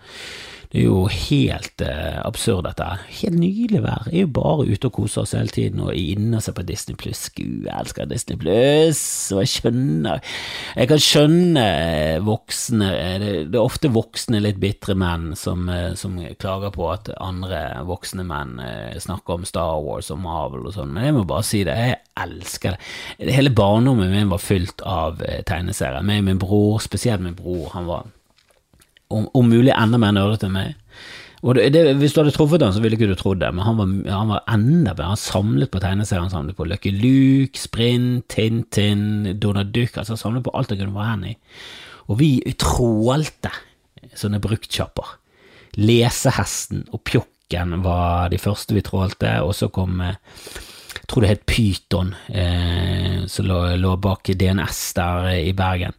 Det 0.70 0.84
er 0.84 0.86
jo 0.86 1.08
helt 1.10 1.82
eh, 1.82 2.20
absurd, 2.22 2.68
dette 2.68 2.86
her. 2.86 3.00
Helt 3.24 3.40
nydelig 3.42 3.80
vær. 3.82 4.04
Jeg 4.06 4.20
er 4.20 4.26
jo 4.28 4.34
bare 4.36 4.68
ute 4.70 4.92
og 4.92 4.94
koser 5.00 5.24
oss 5.24 5.32
hele 5.34 5.50
tiden 5.50 5.80
og 5.82 5.96
inne 5.98 6.38
og 6.38 6.44
ser 6.46 6.54
på 6.54 6.62
Disney 6.68 6.94
pluss. 6.94 7.24
Gud, 7.34 7.64
jeg 7.66 7.74
elsker 7.74 8.06
Disney 8.06 8.38
pluss. 8.38 9.02
Og 9.34 9.42
jeg 9.42 9.50
skjønner 9.56 10.22
Jeg 10.76 10.92
kan 10.92 11.02
skjønne 11.02 11.64
eh, 11.64 12.20
voksne 12.22 12.92
det, 13.24 13.32
det, 13.50 13.58
er 13.58 13.64
ofte 13.64 13.90
voksne, 13.96 14.44
litt 14.46 14.60
bitre 14.62 14.94
menn 14.94 15.32
som, 15.34 15.66
eh, 15.74 15.96
som, 15.98 16.22
klager 16.38 16.70
på 16.78 16.86
at 16.94 17.10
andre 17.18 17.64
voksne 17.90 18.28
menn 18.30 18.62
eh, 18.62 18.94
snakker 19.02 19.40
om 19.40 19.50
Star 19.50 19.82
Wars 19.82 20.12
og 20.14 20.22
Marvel 20.22 20.70
og 20.70 20.78
sånn, 20.78 20.94
men 20.94 21.10
jeg 21.10 21.18
må 21.18 21.26
bare 21.34 21.50
si 21.50 21.64
det. 21.66 21.80
Jeg 21.82 21.98
elsker 22.28 22.78
det. 22.78 23.34
Hele 23.34 23.56
barndommen 23.58 24.14
min 24.14 24.30
var 24.30 24.46
fylt 24.46 24.86
av 24.86 25.18
tegneserier. 25.50 26.06
Meg 26.06 26.22
og 26.22 26.30
min 26.30 26.46
bror, 26.46 26.78
spesielt 26.86 27.26
min 27.26 27.38
bror. 27.42 27.72
Han 27.74 27.90
var 27.90 28.06
om, 29.10 29.28
om 29.34 29.50
mulig 29.50 29.74
enda 29.76 30.00
mer 30.02 30.14
nerdete 30.16 30.48
enn 30.50 30.56
meg. 30.56 30.76
Og 31.40 31.56
det, 31.56 31.82
Hvis 32.02 32.14
du 32.14 32.20
hadde 32.20 32.34
truffet 32.36 32.64
han, 32.66 32.74
så 32.76 32.82
ville 32.84 32.98
ikke 32.98 33.08
du 33.08 33.16
trodd 33.16 33.40
det, 33.40 33.50
men 33.56 33.64
han 33.64 33.78
var, 33.80 33.92
han 34.12 34.34
var 34.34 34.44
enda 34.52 34.92
bedre. 34.92 35.14
Han 35.14 35.22
samlet 35.22 35.72
på 35.72 35.80
tegneserier, 35.80 36.26
han 36.26 36.34
samlet 36.34 36.58
på 36.58 36.68
Lucky 36.68 36.92
Luke, 36.92 37.60
Sprint, 37.60 38.28
Tintin, 38.34 39.38
Donald 39.40 39.72
Duck, 39.76 39.96
altså 39.96 40.18
han 40.18 40.24
samlet 40.24 40.44
på 40.48 40.54
alt 40.58 40.74
det 40.74 40.82
kunne 40.82 40.98
være 40.98 41.14
hen 41.14 41.30
i. 41.32 41.36
Og 42.12 42.20
vi 42.20 42.32
trålte 42.60 43.54
sånne 44.18 44.42
bruktsjapper. 44.44 45.16
Lesehesten 45.80 46.84
og 46.92 47.06
Pjokken 47.08 47.78
var 47.86 48.34
de 48.34 48.40
første 48.42 48.76
vi 48.76 48.84
trålte, 48.84 49.38
og 49.46 49.54
så 49.56 49.70
kom 49.72 50.02
eh, 50.04 50.20
tror 51.10 51.26
det 51.26 51.32
het 51.32 51.46
Pyton, 51.50 52.14
eh, 52.28 53.26
som 53.28 53.48
lå, 53.50 53.58
lå, 53.82 53.96
bak 54.02 54.30
DNS 54.30 54.82
der 54.98 55.30
i 55.40 55.54
Bergen. 55.58 55.96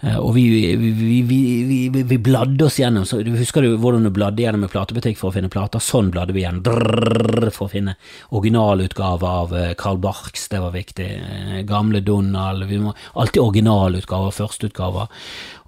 Eh, 0.00 0.16
og 0.16 0.30
vi, 0.36 0.44
vi, 0.78 1.22
vi, 1.26 1.88
vi, 1.90 2.18
bladde 2.22 2.68
oss 2.68 2.78
gjennom, 2.78 3.06
så 3.08 3.18
husker 3.24 3.64
du 3.64 3.72
hvordan 3.82 4.06
du 4.06 4.12
bladde 4.14 4.44
gjennom 4.44 4.62
en 4.64 4.70
platebutikk 4.70 5.18
for 5.18 5.30
å 5.30 5.34
finne 5.34 5.50
plater? 5.52 5.82
Sånn 5.82 6.12
bladde 6.14 6.36
vi 6.36 6.44
igjen, 6.44 6.60
drrr, 6.64 7.48
for 7.54 7.66
å 7.66 7.72
finne 7.72 7.96
originalutgave 8.30 9.32
av 9.42 9.56
Carl 9.80 9.98
eh, 9.98 10.04
Barks, 10.06 10.46
det 10.52 10.62
var 10.62 10.76
viktig. 10.76 11.08
Eh, 11.18 11.58
gamle 11.68 12.02
Donald, 12.06 12.68
vi 12.70 12.78
må, 12.82 12.94
alltid 13.18 13.42
originalutgaver, 13.42 14.36
førsteutgaver. 14.38 15.10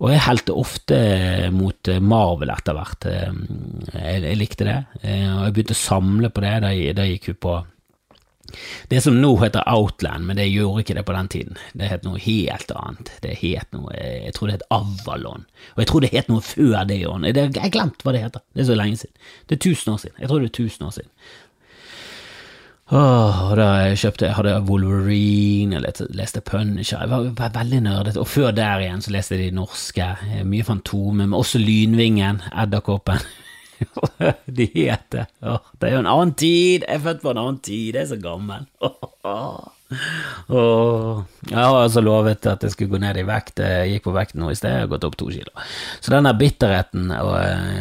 Og 0.00 0.14
jeg 0.14 0.24
helte 0.28 0.56
ofte 0.56 1.00
mot 1.52 1.90
Marvel 2.00 2.54
etter 2.54 2.76
hvert. 2.76 3.04
Jeg, 3.10 4.22
jeg 4.24 4.38
likte 4.38 4.64
det, 4.64 4.78
og 5.02 5.42
jeg 5.44 5.52
begynte 5.56 5.76
å 5.76 5.80
samle 5.82 6.30
på 6.32 6.44
det 6.46 6.54
da 6.96 7.04
gikk 7.04 7.28
vi 7.32 7.36
på 7.44 7.58
det 8.92 9.02
som 9.04 9.18
nå 9.20 9.34
heter 9.42 9.66
Outland, 9.70 10.26
men 10.26 10.38
det 10.40 10.48
gjorde 10.50 10.84
ikke 10.84 10.96
det 10.98 11.04
på 11.08 11.16
den 11.16 11.28
tiden. 11.32 11.60
Det 11.74 11.90
het 11.90 12.06
noe 12.06 12.20
helt 12.22 12.72
annet. 12.76 13.12
Det 13.24 13.36
het 13.42 13.68
noe, 13.76 13.92
Jeg 13.94 14.34
tror 14.36 14.50
det 14.50 14.58
het 14.60 14.66
Avalon. 14.70 15.46
Og 15.74 15.84
jeg 15.84 15.90
tror 15.90 16.00
det 16.00 16.14
het 16.14 16.28
noe 16.28 16.40
før 16.44 16.84
det 16.88 17.02
òg. 17.06 17.28
Jeg 17.28 17.52
har 17.60 17.74
glemt 17.74 18.02
hva 18.04 18.16
det 18.16 18.24
heter. 18.24 18.42
Det 18.54 18.64
er 18.64 18.72
så 18.72 18.78
lenge 18.78 18.96
siden. 18.96 19.14
Det 19.46 19.56
er 19.58 19.64
tusen 19.68 19.92
år 19.92 20.02
siden. 20.04 20.18
Jeg 20.20 20.28
tror 20.28 20.40
det 20.40 20.50
er 20.50 20.58
tusen 20.62 20.86
år 20.86 20.96
siden. 20.98 21.10
Åh, 22.90 23.42
og 23.50 23.52
da 23.54 23.66
jeg 23.86 23.98
kjøpte, 24.02 24.26
jeg 24.26 24.34
hadde 24.34 24.56
Wolverine, 24.66 25.78
jeg 25.78 26.08
leste 26.18 26.40
Punisher, 26.42 27.04
jeg 27.04 27.10
var, 27.12 27.28
var 27.38 27.52
veldig 27.54 27.78
nerdete. 27.84 28.18
Og 28.18 28.26
før 28.26 28.50
der 28.50 28.82
igjen 28.82 29.04
så 29.04 29.12
leste 29.14 29.36
jeg 29.36 29.52
de 29.52 29.58
norske. 29.60 30.08
Mye 30.42 30.66
Fantomet, 30.66 31.28
men 31.28 31.38
også 31.38 31.62
Lynvingen, 31.62 32.42
Edderkoppen. 32.50 33.22
de 34.58 34.66
heter 34.74 35.28
Det 35.40 35.88
er 35.88 35.94
jo 35.96 36.04
en 36.04 36.10
annen 36.10 36.34
tid! 36.34 36.86
Jeg 36.86 36.96
er 36.98 37.04
født 37.04 37.22
på 37.24 37.34
en 37.34 37.42
annen 37.42 37.60
tid, 37.64 37.94
jeg 37.94 38.02
er 38.04 38.10
så 38.12 38.20
gammel. 38.20 38.66
Og 40.54 41.48
jeg 41.48 41.56
har 41.58 41.76
altså 41.76 42.02
lovet 42.04 42.46
at 42.46 42.62
jeg 42.62 42.74
skulle 42.74 42.92
gå 42.94 43.00
ned 43.02 43.18
i 43.20 43.24
vekt. 43.26 43.62
Jeg 43.64 43.94
gikk 43.94 44.06
på 44.06 44.14
vekt 44.14 44.36
nå 44.38 44.50
i 44.52 44.58
sted, 44.58 44.74
har 44.82 44.90
gått 44.90 45.06
opp 45.06 45.16
to 45.18 45.30
kilo. 45.32 45.50
Så 46.00 46.12
den 46.12 46.28
der 46.28 46.36
bitterheten 46.38 47.10
og, 47.16 47.32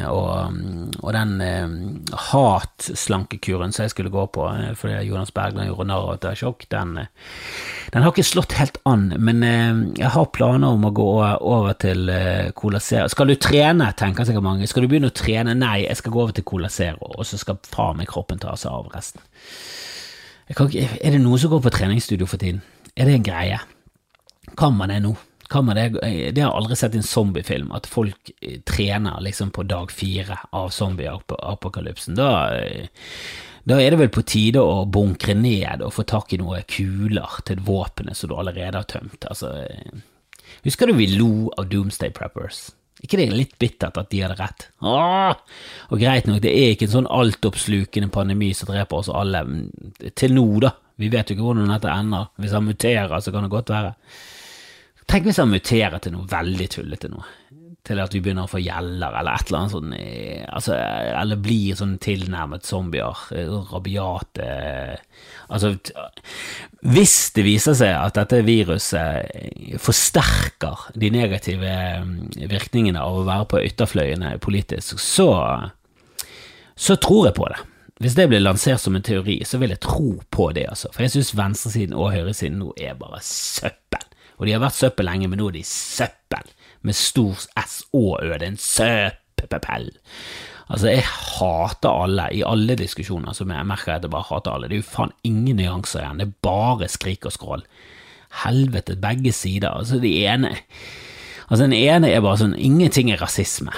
og, 0.10 0.60
og 1.04 1.10
den 1.16 1.36
eh, 1.46 1.76
hatslankekuren 2.30 3.76
som 3.76 3.86
jeg 3.86 3.94
skulle 3.94 4.14
gå 4.14 4.26
på 4.34 4.48
eh, 4.52 4.72
fordi 4.80 5.04
Jonas 5.10 5.34
Bergland 5.36 5.70
gjorde 5.70 5.90
narr 5.90 6.08
av 6.08 6.14
at 6.16 6.26
jeg 6.26 6.36
har 6.36 6.42
sjokk, 6.44 6.66
den, 6.74 6.96
eh, 7.04 7.12
den, 7.94 8.06
har 8.06 8.14
ikke 8.14 8.28
slått 8.32 8.58
helt 8.60 8.80
an. 8.90 9.10
Men 9.18 9.44
eh, 9.46 9.84
jeg 10.02 10.14
har 10.16 10.32
planer 10.36 10.80
om 10.80 10.88
å 10.90 10.94
gå 10.96 11.10
over 11.20 11.78
til 11.82 12.10
eh, 12.14 12.50
Cola 12.58 12.82
Zero. 12.84 13.12
Skal 13.12 13.34
du 13.34 13.38
trene, 13.38 13.92
tenker 14.00 14.28
sikkert 14.28 14.48
mange. 14.48 14.70
Skal 14.70 14.86
du 14.86 14.92
begynne 14.92 15.12
å 15.14 15.20
trene? 15.20 15.58
Nei, 15.58 15.84
jeg 15.86 16.00
skal 16.00 16.16
gå 16.16 16.24
over 16.26 16.38
til 16.38 16.48
Cola 16.48 16.72
Zero, 16.74 17.14
og 17.16 17.28
så 17.28 17.40
skal 17.42 17.62
faen 17.70 18.00
meg 18.02 18.10
kroppen 18.10 18.42
ta 18.42 18.56
seg 18.58 18.74
av 18.74 18.90
resten. 18.96 19.24
Ikke, 20.50 20.70
er 20.82 21.14
det 21.14 21.22
noen 21.22 21.42
som 21.42 21.52
går 21.54 21.62
på 21.66 21.74
treningsstudio 21.74 22.28
for 22.30 22.42
tiden? 22.42 22.64
Er 22.98 23.06
det 23.06 23.20
en 23.20 23.26
greie? 23.26 23.60
Kan 24.58 24.78
man 24.78 24.90
det 24.90 25.02
nå? 25.06 25.16
Med 25.50 25.78
det? 25.78 25.86
Det 25.98 26.44
har 26.44 26.52
jeg 26.52 26.58
aldri 26.60 26.76
sett 26.78 26.94
i 26.94 27.00
en 27.00 27.06
zombiefilm, 27.06 27.72
at 27.74 27.88
folk 27.90 28.30
eh, 28.38 28.60
trener 28.70 29.18
liksom 29.26 29.50
på 29.50 29.64
dag 29.66 29.90
fire 29.90 30.38
av 30.54 30.70
zombieapokalypsen. 30.70 32.18
Da, 32.20 32.28
eh, 32.54 33.08
da 33.66 33.80
er 33.82 33.90
det 33.90 34.00
vel 34.04 34.12
på 34.14 34.22
tide 34.30 34.62
å 34.62 34.84
bunkre 34.86 35.34
ned 35.34 35.82
og 35.82 35.96
få 35.96 36.06
tak 36.06 36.34
i 36.34 36.40
noen 36.42 36.68
kuler 36.70 37.42
til 37.50 37.66
våpenet 37.66 38.18
som 38.18 38.30
du 38.30 38.38
allerede 38.38 38.78
har 38.78 38.86
tømt. 38.90 39.26
Altså, 39.26 39.56
eh, 39.66 40.54
husker 40.68 40.86
du 40.86 40.94
vi 41.02 41.10
lo 41.16 41.50
av 41.58 41.70
Doomsday 41.74 42.14
Preppers? 42.14 42.68
Ikke 43.04 43.20
det 43.20 43.26
er 43.30 43.36
litt 43.38 43.56
bittert 43.62 43.98
at 44.00 44.10
de 44.12 44.22
hadde 44.24 44.38
rett? 44.40 44.68
Åh! 44.84 45.38
Og 45.90 46.02
greit 46.02 46.28
nok, 46.28 46.42
det 46.44 46.52
er 46.52 46.74
ikke 46.74 46.90
en 46.90 46.96
sånn 46.98 47.12
altoppslukende 47.20 48.12
pandemi 48.14 48.52
som 48.58 48.72
dreper 48.72 49.00
oss 49.00 49.12
alle, 49.14 49.46
til 50.20 50.36
nå, 50.36 50.46
da. 50.66 50.74
Vi 51.00 51.08
vet 51.12 51.32
jo 51.32 51.38
ikke 51.38 51.46
hvordan 51.48 51.72
dette 51.72 51.94
ender. 51.94 52.28
Hvis 52.44 52.56
han 52.58 52.68
muterer, 52.68 53.22
så 53.24 53.32
kan 53.32 53.46
det 53.48 53.54
godt 53.54 53.72
være. 53.72 53.94
Tenk 55.10 55.30
hvis 55.30 55.40
han 55.42 55.50
muterer 55.50 56.02
til 56.04 56.14
noe 56.14 56.28
veldig 56.30 56.68
tullete 56.76 57.10
noe. 57.14 57.24
Til 57.88 58.02
at 58.04 58.14
vi 58.14 58.20
begynner 58.22 58.46
å 58.46 58.52
få 58.52 58.60
gjeller, 58.62 59.14
eller 59.16 59.38
et 59.40 59.50
eller 59.50 59.60
annet 59.62 59.74
sånn 59.74 59.94
altså, 60.52 60.76
Eller 60.76 61.40
blir 61.42 61.78
sånn 61.80 61.96
tilnærmet 62.04 62.68
zombier. 62.68 63.24
Eh, 63.32 63.54
rabiate 63.72 64.50
Altså, 65.50 65.72
hvis 66.86 67.16
det 67.34 67.46
viser 67.48 67.78
seg 67.80 67.96
at 67.96 68.20
dette 68.20 68.44
viruset 68.46 69.80
forsterker 69.82 70.90
de 71.00 71.10
negative 71.16 71.72
mm, 72.06 72.14
virkningene 72.52 73.02
av 73.02 73.18
å 73.18 73.26
være 73.26 73.48
på 73.50 73.64
ytterfløyene 73.72 74.36
politisk, 74.44 75.02
så, 75.02 75.32
så 76.78 77.00
tror 77.02 77.32
jeg 77.32 77.38
på 77.40 77.50
det. 77.50 77.64
Hvis 78.00 78.16
det 78.16 78.30
blir 78.32 78.40
lansert 78.40 78.80
som 78.80 78.96
en 78.96 79.04
teori, 79.04 79.42
så 79.44 79.58
vil 79.60 79.74
jeg 79.74 79.82
tro 79.84 80.14
på 80.32 80.52
det, 80.56 80.70
altså. 80.72 80.88
For 80.94 81.04
jeg 81.04 81.18
synes 81.18 81.34
venstresiden 81.36 81.98
og 81.98 82.14
høyresiden 82.14 82.62
nå 82.62 82.72
er 82.80 82.96
bare 83.00 83.20
søppel. 83.26 84.06
Og 84.40 84.48
de 84.48 84.54
har 84.56 84.62
vært 84.64 84.78
søppel 84.78 85.10
lenge, 85.10 85.28
men 85.28 85.42
nå 85.42 85.50
er 85.50 85.58
de 85.58 85.66
søppel. 85.68 86.54
Med 86.82 86.96
stor 86.96 87.36
S 87.60 87.82
og 87.94 88.20
Ø. 88.24 88.34
Det 88.34 88.42
er 88.42 88.52
en 88.54 88.62
søppepell. 88.64 89.92
Altså, 90.70 90.92
jeg 90.92 91.04
hater 91.04 91.90
alle 91.90 92.28
i 92.38 92.44
alle 92.46 92.76
diskusjoner 92.78 93.34
som 93.34 93.50
jeg 93.52 93.66
merker 93.66 93.96
at 93.96 94.06
jeg 94.06 94.14
bare 94.14 94.28
hater 94.30 94.54
alle. 94.54 94.70
Det 94.70 94.78
er 94.78 94.84
jo 94.84 94.92
faen 94.92 95.16
ingen 95.26 95.58
nyanser 95.58 96.04
igjen. 96.04 96.22
Det 96.22 96.28
er 96.28 96.42
bare 96.46 96.90
skrik 96.92 97.26
og 97.26 97.34
skrål. 97.34 97.66
Helvete, 98.44 98.96
begge 99.02 99.34
sider. 99.34 99.72
Altså, 99.74 100.00
de 100.00 100.14
ene 100.26 100.58
Altså, 101.50 101.64
den 101.64 101.74
ene 101.74 102.12
er 102.14 102.22
bare 102.22 102.38
sånn 102.38 102.54
Ingenting 102.62 103.10
er 103.10 103.18
rasisme. 103.24 103.74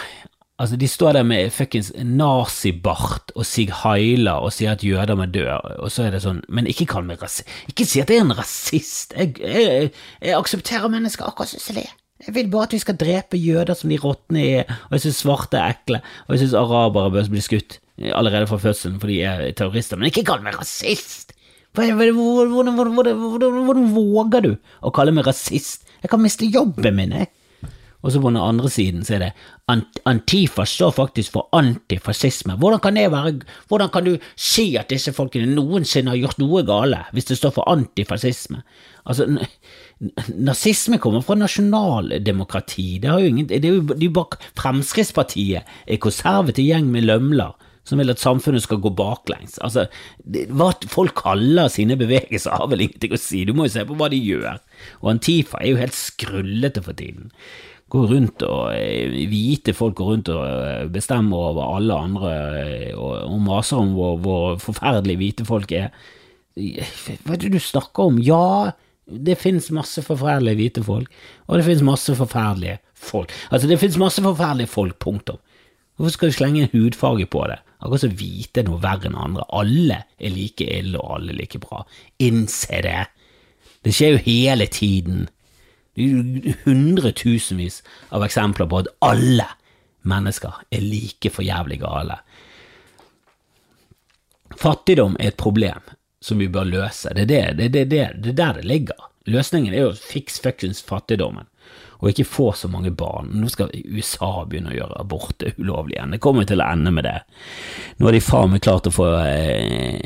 Altså, 0.59 0.75
de 0.75 0.89
står 0.91 1.15
der 1.15 1.23
med 1.23 1.53
fuckings 1.55 1.93
nazibart 1.95 3.31
og 3.35 3.47
Sig 3.47 3.71
heiler, 3.81 4.43
og 4.43 4.51
sier 4.53 4.75
at 4.75 4.83
jøder 4.83 5.15
må 5.15 5.25
dø, 5.31 5.47
og 5.55 5.87
så 5.89 6.09
er 6.09 6.11
det 6.17 6.21
sånn 6.25 6.43
Men 6.49 6.67
ikke 6.67 6.89
kall 6.91 7.07
meg 7.07 7.23
rasist. 7.23 7.47
Ikke 7.71 7.87
si 7.87 8.03
at 8.03 8.11
jeg 8.11 8.19
er 8.19 8.27
en 8.27 8.35
rasist. 8.37 9.15
Jeg, 9.15 9.39
jeg, 9.39 9.89
jeg 10.21 10.37
aksepterer 10.37 10.91
mennesker 10.91 11.31
akkurat 11.31 11.55
som 11.55 11.79
de 11.79 11.87
er. 11.87 11.95
Jeg 12.27 12.35
vil 12.35 12.49
bare 12.53 12.67
at 12.69 12.75
vi 12.75 12.81
skal 12.83 12.97
drepe 13.01 13.39
jøder 13.39 13.73
som 13.77 13.89
de 13.89 13.97
råtne 14.01 14.43
er, 14.45 14.73
og 14.89 14.97
jeg 14.97 15.07
syns 15.07 15.21
svarte 15.23 15.57
er 15.57 15.75
ekle, 15.75 16.01
og 16.27 16.35
jeg 16.35 16.43
syns 16.43 16.57
arabere 16.59 17.13
bør 17.13 17.29
bli 17.33 17.43
skutt 17.43 17.79
allerede 18.13 18.49
fra 18.49 18.59
fødselen 18.61 18.99
fordi 19.01 19.19
de 19.19 19.27
er 19.29 19.53
terrorister, 19.57 19.99
men 19.99 20.11
ikke 20.11 20.25
kall 20.27 20.43
meg 20.45 20.57
rasist! 20.59 21.35
Hvordan, 21.73 22.73
hvordan 22.75 23.85
våger 23.95 24.43
du 24.43 24.51
å 24.83 24.91
kalle 24.91 25.13
meg 25.15 25.27
rasist? 25.29 25.87
Jeg 26.01 26.11
kan 26.11 26.19
miste 26.19 26.49
jobben 26.49 26.97
min, 26.97 27.13
jeg. 27.15 27.29
Og 28.01 28.11
så 28.11 28.21
på 28.21 28.31
den 28.31 28.41
andre 28.41 28.69
siden 28.73 29.03
så 29.05 29.15
er 29.17 29.27
det 29.27 29.33
Antifa 30.09 30.65
står 30.65 30.91
faktisk 30.97 31.35
for 31.35 31.49
antifascisme. 31.55 32.57
Hvordan 32.59 32.81
kan 32.81 32.97
det 32.97 33.11
være 33.13 33.35
Hvordan 33.69 33.91
kan 33.93 34.03
du 34.03 34.17
si 34.35 34.75
at 34.77 34.89
disse 34.89 35.13
folkene 35.13 35.53
noensinne 35.53 36.11
har 36.11 36.19
gjort 36.19 36.41
noe 36.41 36.63
gale, 36.67 37.05
hvis 37.13 37.29
det 37.29 37.37
står 37.37 37.53
for 37.55 37.69
antifascisme? 37.71 38.63
Altså, 39.05 39.25
nazisme 40.35 40.99
kommer 41.01 41.23
fra 41.25 41.37
nasjonaldemokrati. 41.39 42.99
Det, 43.01 43.09
har 43.09 43.23
jo 43.23 43.31
ingen, 43.31 43.49
det 43.49 43.63
er 43.65 43.79
jo, 43.79 43.81
det 43.93 44.07
er 44.07 44.15
bare 44.15 44.39
Fremskrittspartiet 44.59 45.67
er 45.87 46.01
konservativ 46.01 46.67
gjeng 46.67 46.91
med 46.93 47.07
lømler 47.09 47.57
som 47.87 47.97
vil 47.97 48.13
at 48.13 48.21
samfunnet 48.21 48.61
skal 48.61 48.77
gå 48.77 48.91
baklengs. 48.93 49.57
Altså, 49.65 49.87
det, 50.21 50.45
hva 50.53 50.69
folk 50.91 51.15
kaller 51.17 51.71
sine 51.73 51.97
bevegelser 51.97 52.53
har 52.53 52.69
vel 52.69 52.85
ingenting 52.85 53.15
å 53.17 53.19
si, 53.19 53.41
du 53.47 53.55
må 53.57 53.65
jo 53.65 53.73
se 53.73 53.85
på 53.89 53.97
hva 53.97 54.07
de 54.13 54.21
gjør. 54.21 54.61
Og 55.01 55.11
Antifa 55.15 55.59
er 55.59 55.73
jo 55.73 55.81
helt 55.81 55.97
skrullete 55.97 56.85
for 56.85 56.97
tiden 56.97 57.31
går 57.91 58.07
rundt 58.07 58.43
og 58.47 58.71
eh, 58.71 59.11
hvite 59.27 59.73
folk 59.75 59.97
går 59.99 60.13
rundt 60.13 60.29
og 60.31 60.45
eh, 60.47 60.85
bestemmer 60.93 61.49
over 61.51 61.75
alle 61.75 61.97
andre 62.07 62.29
eh, 62.61 62.91
og, 62.95 63.17
og 63.27 63.41
maser 63.43 63.81
om 63.81 63.91
hvor, 63.97 64.15
hvor 64.23 64.45
forferdelige 64.63 65.19
hvite 65.19 65.47
folk 65.47 65.73
er. 65.75 65.89
Hva 66.55 67.35
er 67.35 67.41
det 67.41 67.51
du 67.51 67.59
snakker 67.59 68.11
om? 68.11 68.21
Ja, 68.23 68.71
det 69.17 69.37
finnes 69.39 69.71
masse 69.75 70.01
forferdelige 70.05 70.59
hvite 70.59 70.83
folk, 70.83 71.11
og 71.47 71.57
det 71.57 71.65
finnes 71.67 71.83
masse 71.85 72.15
forferdelige 72.15 72.79
folk. 72.93 73.31
Altså, 73.51 73.67
det 73.67 73.79
finnes 73.79 73.99
masse 74.01 74.23
forferdelige 74.23 74.71
folk, 74.71 74.99
punktum. 74.99 75.39
Hvorfor 75.95 76.15
skal 76.15 76.31
du 76.31 76.33
slenge 76.33 76.63
en 76.63 76.71
hudfarge 76.73 77.25
på 77.25 77.43
det? 77.51 77.59
Akkurat 77.81 78.01
som 78.01 78.13
hvite 78.17 78.61
er 78.61 78.67
noe 78.67 78.81
verre 78.81 79.09
enn 79.09 79.17
andre. 79.17 79.45
Alle 79.53 80.03
er 80.17 80.33
like 80.33 80.65
ille, 80.65 80.97
og 80.97 81.17
alle 81.17 81.33
er 81.33 81.39
like 81.41 81.61
bra. 81.61 81.83
Innse 82.21 82.81
det. 82.85 83.05
Det 83.85 83.93
skjer 83.93 84.15
jo 84.15 84.25
hele 84.25 84.65
tiden. 84.71 85.27
Det 85.97 86.07
er 86.07 86.59
hundretusenvis 86.65 87.81
av 88.15 88.23
eksempler 88.25 88.69
på 88.69 88.83
at 88.83 88.91
alle 89.03 89.47
mennesker 90.07 90.61
er 90.71 90.85
like 90.85 91.29
forjævlig 91.33 91.81
gale. 91.81 92.21
Fattigdom 94.61 95.17
er 95.19 95.31
et 95.31 95.41
problem 95.41 95.81
som 96.21 96.41
vi 96.41 96.49
bør 96.51 96.69
løse. 96.69 97.13
Det 97.17 97.25
er, 97.25 97.55
det, 97.57 97.71
det, 97.73 97.87
det, 97.89 98.03
det 98.21 98.33
er 98.33 98.37
der 98.37 98.59
det 98.59 98.67
ligger. 98.69 99.07
Løsningen 99.29 99.73
er 99.73 99.85
jo 99.85 99.93
å 99.93 99.97
fikse 99.97 100.41
fuckings 100.41 100.81
fattigdommen, 100.85 101.45
og 102.01 102.09
ikke 102.09 102.25
få 102.25 102.47
så 102.57 102.69
mange 102.71 102.93
barn. 102.97 103.29
Nå 103.37 103.49
skal 103.53 103.73
USA 103.73 104.45
begynne 104.49 104.71
å 104.73 104.77
gjøre 104.77 105.01
abort 105.03 105.45
ulovlig 105.57 105.97
igjen. 105.97 106.15
Det 106.15 106.21
kommer 106.23 106.47
til 106.49 106.63
å 106.63 106.69
ende 106.69 106.93
med 106.93 107.05
det. 107.05 107.19
Nå 107.97 108.09
har 108.09 108.17
de 108.17 108.23
faen 108.25 108.53
meg 108.53 108.63
klart 108.65 108.89
å 108.89 108.93
få 108.95 109.11
eh, 109.21 109.99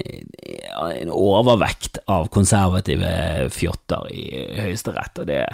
en 0.89 1.13
overvekt 1.15 2.01
av 2.11 2.27
konservative 2.35 3.47
fjotter 3.55 4.11
i 4.11 4.27
Høyesterett, 4.59 5.23
og 5.23 5.31
det 5.31 5.45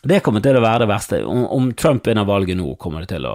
det 0.00 0.22
kommer 0.24 0.40
til 0.40 0.56
å 0.56 0.62
være 0.64 0.86
det 0.86 0.88
verste. 0.88 1.18
Om 1.28 1.74
Trump 1.76 2.06
vinner 2.08 2.24
valget 2.24 2.56
nå, 2.56 2.70
kommer 2.80 3.04
det 3.04 3.10
til 3.12 3.26
å 3.28 3.34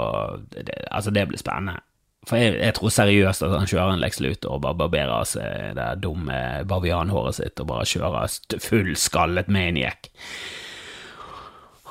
det, 0.50 0.80
Altså, 0.90 1.12
det 1.14 1.28
blir 1.30 1.38
spennende. 1.38 1.78
For 2.26 2.42
jeg, 2.42 2.58
jeg, 2.58 2.76
tror 2.78 2.94
seriøst 2.94 3.46
at 3.46 3.56
han 3.56 3.70
kjører 3.70 3.96
en 3.96 4.04
Lex 4.04 4.20
Luthor 4.24 4.58
og 4.58 4.64
bare 4.66 4.80
barberer 4.84 5.30
seg 5.30 5.76
det 5.78 5.90
dumme 6.04 6.40
bavianhåret 6.68 7.40
sitt 7.40 7.62
og 7.62 7.70
bare 7.70 7.90
kjører 7.90 8.62
full 8.66 8.94
skallet 9.00 9.52
maniac 9.52 10.10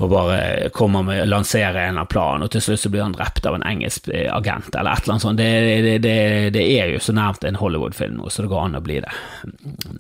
og 0.02 0.10
bare 0.10 0.70
kommer 0.74 1.04
med, 1.06 1.28
lanserer 1.28 1.84
en 1.86 2.00
av 2.02 2.08
planen, 2.10 2.42
og 2.42 2.50
til 2.50 2.62
slutt 2.64 2.82
så 2.82 2.90
blir 2.90 3.04
han 3.04 3.12
drept 3.14 3.46
av 3.46 3.54
en 3.54 3.66
engelsk 3.66 4.08
eh, 4.10 4.26
agent, 4.34 4.74
eller 4.74 4.90
et 4.90 5.04
eller 5.04 5.14
annet 5.14 5.22
sånt. 5.22 5.38
Det, 5.38 5.50
det, 5.84 5.92
det, 6.02 6.14
det 6.56 6.64
er 6.80 6.90
jo 6.90 7.02
så 7.02 7.14
nærmt 7.14 7.46
en 7.46 7.58
Hollywood-film 7.60 8.16
nå, 8.18 8.26
så 8.26 8.42
det 8.42 8.50
går 8.50 8.64
an 8.64 8.80
å 8.80 8.82
bli 8.82 8.96
det. 9.04 9.12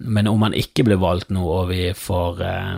Men 0.00 0.26
om 0.30 0.42
han 0.42 0.56
ikke 0.58 0.86
blir 0.88 0.98
valgt 0.98 1.30
nå, 1.34 1.44
og 1.46 1.70
vi 1.70 1.92
får 1.94 2.42
eh, 2.42 2.72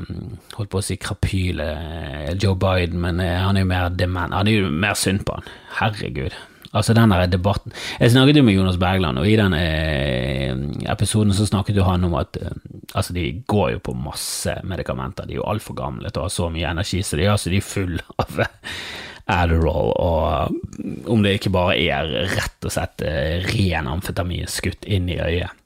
holdt 0.59 0.73
på 0.75 0.83
å 0.83 0.85
si 0.85 0.99
krapyle 1.01 1.71
eh, 1.73 2.35
Joe 2.35 2.59
Biden, 2.61 3.01
men 3.01 3.25
han 3.25 3.57
er 3.57 3.65
jo 3.65 3.73
mer 3.73 3.89
dement, 3.97 4.37
han 4.37 4.53
er 4.53 4.61
jo 4.61 4.77
mer 4.85 5.01
synd 5.01 5.25
på 5.25 5.39
han. 5.39 5.49
Herregud. 5.81 6.37
Altså 6.77 6.95
den 6.97 7.13
der 7.13 7.27
debatten. 7.31 7.73
Jeg 8.01 8.13
snakket 8.13 8.41
jo 8.41 8.45
med 8.47 8.57
Jonas 8.57 8.79
Bergland, 8.81 9.19
og 9.19 9.29
i 9.29 9.37
den 9.39 9.57
eh, 9.57 10.53
episoden 10.93 11.35
så 11.37 11.47
snakket 11.49 11.81
jo 11.81 11.87
han 11.89 12.05
om 12.05 12.17
at 12.21 12.37
eh, 12.41 12.55
altså 12.95 13.17
de 13.17 13.27
går 13.49 13.77
jo 13.77 13.83
på 13.89 13.97
masse 13.97 14.59
medikamenter, 14.65 15.27
de 15.27 15.37
er 15.37 15.41
jo 15.41 15.51
altfor 15.51 15.79
gamle 15.79 16.11
til 16.11 16.23
å 16.23 16.29
ha 16.29 16.33
så 16.33 16.51
mye 16.53 16.71
energi, 16.71 17.03
så 17.03 17.19
de, 17.19 17.29
altså, 17.33 17.53
er 17.53 17.65
full 17.65 17.97
av 18.21 18.43
Adderall, 19.37 19.91
og 19.99 21.09
om 21.11 21.25
det 21.25 21.39
ikke 21.41 21.55
bare 21.55 21.79
er 21.83 22.13
rett 22.37 22.67
og 22.69 22.75
slett 22.75 23.03
eh, 23.03 23.43
ren 23.49 23.89
amfetamin 23.91 24.47
skutt 24.51 24.87
inn 24.87 25.11
i 25.11 25.19
øyet. 25.19 25.65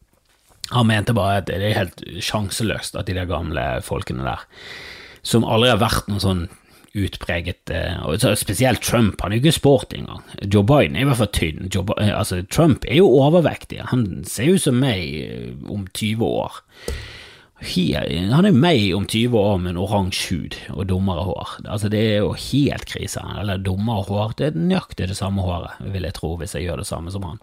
Han 0.71 0.87
mente 0.87 1.13
bare 1.17 1.41
at 1.41 1.49
det 1.51 1.59
er 1.59 1.77
helt 1.77 2.01
sjanseløst 2.23 2.95
at 2.97 3.09
de 3.09 3.17
der 3.19 3.29
gamle 3.29 3.67
folkene 3.83 4.25
der, 4.25 4.47
som 5.27 5.45
aldri 5.45 5.73
har 5.73 5.83
vært 5.83 6.09
noen 6.09 6.23
sånn 6.23 6.43
utpreget 6.99 7.71
eh, 7.71 8.01
og 8.03 8.23
Spesielt 8.39 8.83
Trump, 8.83 9.21
han 9.23 9.33
er 9.33 9.39
jo 9.39 9.45
ikke 9.45 9.59
sporty 9.59 9.97
engang. 10.01 10.25
Joe 10.43 10.67
Biden 10.67 10.97
er 10.97 11.05
i 11.05 11.09
hvert 11.11 11.21
fall 11.21 11.33
tynn. 11.37 11.71
Joe, 11.75 11.87
eh, 11.99 12.11
altså, 12.19 12.43
Trump 12.51 12.85
er 12.89 13.01
jo 13.01 13.09
overvektig. 13.09 13.81
Han 13.93 14.25
ser 14.27 14.55
ut 14.55 14.65
som 14.65 14.81
meg 14.83 15.05
eh, 15.23 15.53
om 15.71 15.87
20 15.95 16.25
år. 16.27 16.61
Han 17.61 18.47
er 18.49 18.57
meg 18.57 18.95
om 18.97 19.05
20 19.05 19.37
år 19.37 19.59
med 19.61 19.75
en 19.75 19.81
oransje 19.83 20.33
hud 20.33 20.55
og 20.73 20.87
dummere 20.89 21.27
hår. 21.29 21.51
Altså, 21.67 21.91
det 21.93 22.01
er 22.01 22.23
jo 22.23 22.31
helt 22.33 22.87
krise. 22.89 23.21
Eller 23.37 23.61
dummere 23.61 24.07
hår, 24.09 24.33
det 24.39 24.47
er 24.47 24.57
nøyaktig 24.57 25.11
det 25.11 25.17
samme 25.19 25.45
håret, 25.45 25.77
vil 25.93 26.07
jeg 26.09 26.17
tro, 26.17 26.33
hvis 26.41 26.55
jeg 26.57 26.65
gjør 26.65 26.81
det 26.81 26.89
samme 26.89 27.13
som 27.13 27.27
han. 27.29 27.43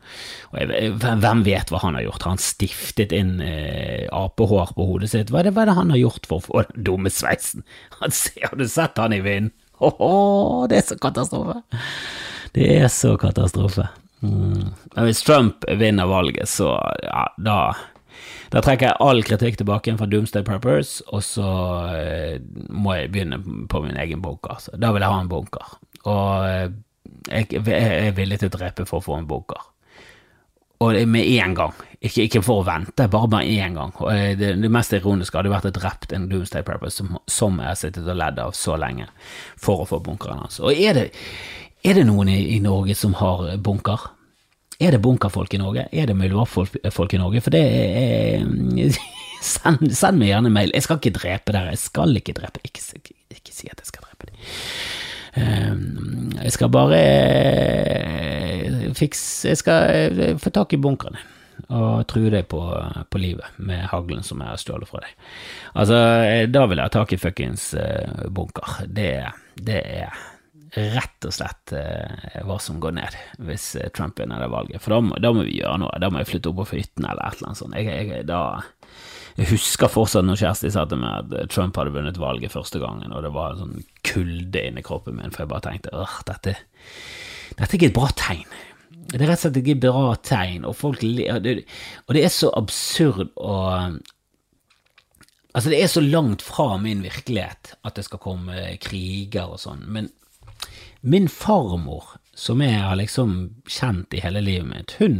Jeg, 0.57 0.95
hvem 0.97 1.43
vet 1.45 1.69
hva 1.69 1.83
han 1.83 1.99
har 1.99 2.07
gjort? 2.07 2.25
Har 2.25 2.33
han 2.33 2.41
stiftet 2.41 3.13
inn 3.13 3.37
eh, 3.45 4.07
apehår 4.09 4.73
på 4.77 4.87
hodet 4.89 5.11
sitt? 5.13 5.29
Hva 5.29 5.43
er, 5.43 5.49
det, 5.49 5.53
hva 5.57 5.67
er, 5.67 5.71
det, 5.71 5.77
han 5.77 5.93
har 5.93 6.01
gjort 6.01 6.29
for 6.31 6.41
å 6.41 6.47
få 6.47 6.65
den 6.71 6.87
dumme 6.89 7.13
sveisen? 7.13 7.67
Han 8.01 8.15
ser, 8.15 8.49
har 8.49 8.57
du 8.57 8.65
sett 8.71 8.97
han 8.97 9.13
i 9.13 9.21
vind? 9.21 9.53
Åh, 9.77 10.65
det 10.71 10.81
er 10.81 10.87
så 10.87 10.97
katastrofe! 11.01 11.61
Det 12.57 12.71
er 12.79 12.89
så 12.89 13.13
katastrofe. 13.21 13.85
Mm. 14.25 14.73
Men 14.95 15.05
hvis 15.05 15.21
Trump 15.21 15.67
vinner 15.77 16.09
valget, 16.09 16.49
så 16.49 16.73
ja, 17.03 17.27
da 17.37 17.59
Da 18.53 18.61
trekker 18.63 18.89
jeg 18.89 18.99
all 19.03 19.23
kritikk 19.27 19.59
tilbake 19.59 19.89
igjen 19.89 19.99
fra 19.99 20.07
Doomsday 20.09 20.45
Preppers, 20.47 20.97
og 21.11 21.23
så 21.25 21.47
eh, 21.91 22.37
må 22.71 22.95
jeg 22.95 23.11
begynne 23.11 23.41
på 23.69 23.81
min 23.83 23.97
egen 23.99 24.23
bunker. 24.23 24.61
Så 24.63 24.77
da 24.79 24.93
vil 24.95 25.03
jeg 25.03 25.13
ha 25.13 25.23
en 25.23 25.31
bunker. 25.31 25.73
Og 26.07 26.47
eh, 26.47 26.67
jeg, 27.27 27.63
er 27.67 28.15
villig 28.15 28.39
til 28.41 28.51
å 28.51 28.55
drepe 28.55 28.87
for 28.87 29.01
å 29.01 29.07
få 29.09 29.17
en 29.19 29.27
bunker. 29.27 29.67
Og 30.85 30.93
med 31.09 31.25
en 31.25 31.55
gang. 31.57 31.73
Ikke, 31.97 32.27
ikke 32.27 32.43
for 32.45 32.61
å 32.61 32.67
vente, 32.67 33.07
bare 33.09 33.29
med 33.33 33.49
en 33.49 33.79
gang. 33.79 33.93
Og 33.99 34.11
eh, 34.13 34.33
det, 34.39 34.53
det 34.61 34.71
mest 34.71 34.93
ironiske 34.95 35.39
hadde 35.39 35.51
vært 35.51 35.71
å 35.71 35.75
drept 35.75 36.13
en 36.15 36.29
Doomsday 36.31 36.63
Prepper 36.65 36.93
som, 36.93 37.17
som 37.27 37.57
jeg 37.59 37.71
har 37.71 37.79
sittet 37.79 38.07
og 38.07 38.19
ledd 38.19 38.39
av 38.39 38.53
så 38.55 38.77
lenge 38.79 39.09
for 39.59 39.83
å 39.83 39.89
få 39.89 39.99
bunkeren 40.05 40.45
hans. 40.45 40.61
Og 40.61 40.71
er 40.71 40.95
det, 40.95 41.07
er 41.83 41.99
det 41.99 42.05
noen 42.07 42.31
i, 42.31 42.39
i 42.55 42.61
Norge 42.63 42.95
som 42.95 43.17
har 43.19 43.49
bunker? 43.65 44.13
Er 44.77 44.93
det 44.93 45.01
bunkerfolk 45.01 45.53
i 45.53 45.57
Norge? 45.57 45.87
Er 45.91 46.05
det 46.05 46.15
muldvarpfolk 46.17 47.13
i 47.13 47.17
Norge? 47.17 47.41
For 47.41 47.53
det 47.53 47.63
er 47.65 48.43
send, 49.41 49.89
send, 49.89 50.19
meg 50.21 50.29
gjerne 50.29 50.53
mail. 50.53 50.73
Jeg 50.75 50.85
skal 50.85 50.99
ikke 51.01 51.15
drepe 51.17 51.55
dere. 51.55 51.73
Jeg 51.73 51.81
skal 51.81 52.13
ikke 52.19 52.35
drepe 52.37 52.61
Ikke, 52.63 52.83
ikke, 53.33 53.53
si 53.53 53.71
at 53.71 53.81
jeg 53.81 53.89
skal 53.89 54.05
drepe 54.05 54.29
dem. 54.29 54.43
Ehm, 55.37 56.29
jeg 56.43 56.53
skal 56.55 56.69
bare 56.73 56.99
eh, 56.99 58.77
fikse 58.97 59.51
Jeg 59.51 59.59
skal 59.59 60.13
eh, 60.17 60.37
få 60.41 60.53
tak 60.53 60.73
i 60.73 60.81
bunkrene 60.81 61.19
og 61.73 62.05
true 62.07 62.29
deg 62.29 62.45
på, 62.47 62.59
på, 63.09 63.19
livet 63.19 63.55
med 63.57 63.81
haglen 63.89 64.21
som 64.23 64.39
jeg 64.43 64.53
har 64.53 64.59
stjålet 64.61 64.87
fra 64.87 65.01
deg. 65.01 65.15
Altså, 65.81 65.97
eh, 66.29 66.43
da 66.53 66.61
vil 66.69 66.77
jeg 66.77 66.85
ha 66.85 66.93
tak 66.93 67.13
i 67.15 67.17
fuckings 67.17 67.63
bunker. 68.29 68.75
Det, 68.85 69.09
det 69.65 69.79
er 69.81 70.19
rett 70.75 71.25
og 71.27 71.33
slett 71.33 71.71
eh, 71.75 72.41
hva 72.45 72.57
som 72.59 72.79
går 72.83 72.97
ned 72.97 73.15
hvis 73.47 73.69
eh, 73.79 73.91
Trump 73.95 74.19
vinner 74.19 74.41
det 74.43 74.49
valget. 74.51 74.83
For 74.83 74.95
da, 74.95 75.19
da, 75.23 75.31
må 75.35 75.45
vi 75.47 75.59
gjøre 75.59 75.79
noe. 75.83 75.99
Da 76.01 76.09
må 76.11 76.21
jeg 76.21 76.31
flytte 76.33 76.51
opp 76.51 76.59
på 76.63 76.69
hytten 76.75 77.07
eller 77.07 77.23
et 77.23 77.39
eller 77.39 77.51
annet 77.51 77.61
sånt. 77.61 77.77
Jeg, 77.77 78.07
jeg, 78.11 78.25
da, 78.27 78.41
jeg 79.37 79.51
husker 79.53 79.91
fortsatt 79.91 80.27
når 80.27 80.41
Kjersti 80.41 80.71
sa 80.73 80.87
til 80.89 81.01
meg 81.01 81.35
at 81.37 81.53
Trump 81.53 81.77
hadde 81.79 81.95
vunnet 81.95 82.19
valget 82.21 82.53
første 82.53 82.81
gangen, 82.83 83.13
og 83.13 83.23
det 83.23 83.33
var 83.35 83.53
en 83.53 83.63
sånn 83.63 83.85
kulde 84.07 84.65
inni 84.69 84.83
kroppen 84.85 85.19
min, 85.19 85.33
for 85.33 85.45
jeg 85.45 85.53
bare 85.53 85.67
tenkte 85.69 85.93
at 85.93 86.25
dette, 86.31 86.57
dette 87.53 87.69
er 87.69 87.77
ikke 87.79 87.91
et 87.91 87.97
bra 87.97 88.11
tegn. 88.17 88.59
Det 89.07 89.21
er 89.21 89.29
rett 89.29 89.39
og 89.39 89.45
slett 89.45 89.61
ikke 89.61 89.75
et 89.77 89.83
bra 89.85 90.05
tegn, 90.25 90.67
og 90.67 90.75
folk 90.75 91.03
Og 91.05 92.15
det 92.17 92.23
er 92.23 92.33
så 92.33 92.51
absurd 92.57 93.29
å 93.37 93.57
Altså, 95.57 95.71
det 95.71 95.77
er 95.81 95.87
så 95.89 96.03
langt 96.03 96.43
fra 96.45 96.75
min 96.77 96.99
virkelighet 97.01 97.71
at 97.81 97.95
det 97.97 98.03
skal 98.05 98.19
komme 98.21 98.75
kriger 98.83 99.55
og 99.55 99.57
sånn, 99.57 99.79
men 99.89 100.11
Min 101.01 101.27
farmor, 101.29 102.15
som 102.37 102.61
jeg 102.61 102.79
har 102.81 102.97
liksom 102.99 103.35
kjent 103.69 104.13
i 104.13 104.21
hele 104.21 104.41
livet 104.41 104.69
mitt, 104.69 104.95
hun 105.01 105.19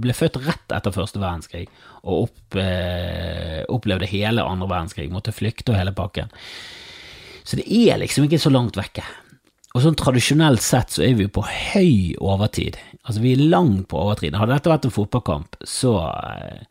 ble 0.00 0.14
født 0.16 0.40
rett 0.44 0.74
etter 0.76 0.94
første 0.94 1.20
verdenskrig 1.20 1.66
og 2.02 2.28
opp, 2.28 2.58
eh, 2.60 3.62
opplevde 3.68 4.08
hele 4.08 4.44
andre 4.44 4.68
verdenskrig, 4.68 5.10
måtte 5.12 5.36
flykte 5.36 5.74
og 5.74 5.80
hele 5.80 5.92
pakken. 5.96 6.32
Så 7.44 7.56
det 7.60 7.66
er 7.68 8.00
liksom 8.00 8.28
ikke 8.28 8.40
så 8.40 8.52
langt 8.52 8.78
vekke. 8.78 9.04
Og 9.74 9.84
sånn 9.84 9.98
tradisjonelt 9.98 10.62
sett 10.64 10.96
så 10.96 11.04
er 11.06 11.14
vi 11.18 11.28
på 11.30 11.44
høy 11.46 12.16
overtid. 12.18 12.78
Altså 13.04 13.22
vi 13.22 13.36
er 13.36 13.44
langt 13.52 13.86
på 13.90 14.00
overtid. 14.00 14.34
Hadde 14.34 14.56
dette 14.56 14.72
vært 14.72 14.88
en 14.88 14.94
fotballkamp, 14.94 15.60
så 15.62 15.94
eh, 16.10 16.64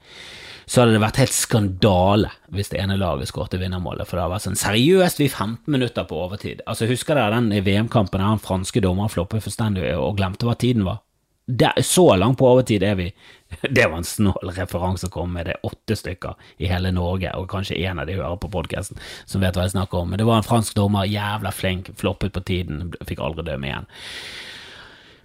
så 0.69 0.83
hadde 0.83 0.93
det 0.93 1.01
vært 1.01 1.17
helt 1.17 1.33
skandale 1.33 2.29
hvis 2.53 2.69
det 2.69 2.77
ene 2.83 2.97
laget 2.99 3.31
skåret 3.31 3.57
vinnermålet, 3.57 4.05
for 4.05 4.17
det 4.17 4.23
hadde 4.23 4.35
vært 4.35 4.45
sånn 4.45 4.59
seriøst, 4.59 5.21
vi 5.21 5.25
er 5.25 5.33
15 5.33 5.73
minutter 5.73 6.05
på 6.05 6.17
overtid. 6.21 6.61
Altså, 6.69 6.85
Husker 6.89 7.17
dere 7.17 7.39
den 7.39 7.65
VM-kampen 7.65 8.21
der 8.21 8.35
den 8.35 8.43
franske 8.43 8.83
dommeren 8.85 9.09
floppet 9.09 9.45
fullstendig 9.45 9.88
og 9.97 10.19
glemte 10.19 10.45
hva 10.45 10.53
tiden 10.61 10.85
var? 10.85 11.01
Der, 11.49 11.73
så 11.81 12.13
langt 12.13 12.38
på 12.38 12.45
overtid 12.45 12.83
er 12.85 12.93
vi. 12.99 13.07
Det 13.73 13.88
var 13.88 13.97
en 13.97 14.05
snål 14.05 14.51
referanse 14.53 15.10
å 15.10 15.13
komme 15.13 15.39
med, 15.39 15.47
det 15.49 15.55
er 15.55 15.65
åtte 15.65 15.95
stykker 15.97 16.38
i 16.62 16.69
hele 16.69 16.91
Norge, 16.93 17.32
og 17.34 17.49
kanskje 17.49 17.79
en 17.89 18.03
av 18.03 18.05
de 18.05 18.19
hører 18.19 18.38
på 18.38 18.51
podkasten 18.53 19.01
som 19.25 19.41
vet 19.41 19.58
hva 19.58 19.65
jeg 19.65 19.73
snakker 19.73 20.03
om, 20.03 20.13
men 20.13 20.21
det 20.21 20.29
var 20.29 20.43
en 20.43 20.45
fransk 20.45 20.77
dommer, 20.77 21.10
jævla 21.10 21.49
flink, 21.49 21.89
floppet 21.97 22.36
på 22.36 22.45
tiden, 22.45 22.91
fikk 23.10 23.25
aldri 23.25 23.47
dømme 23.49 23.71
igjen. 23.71 23.89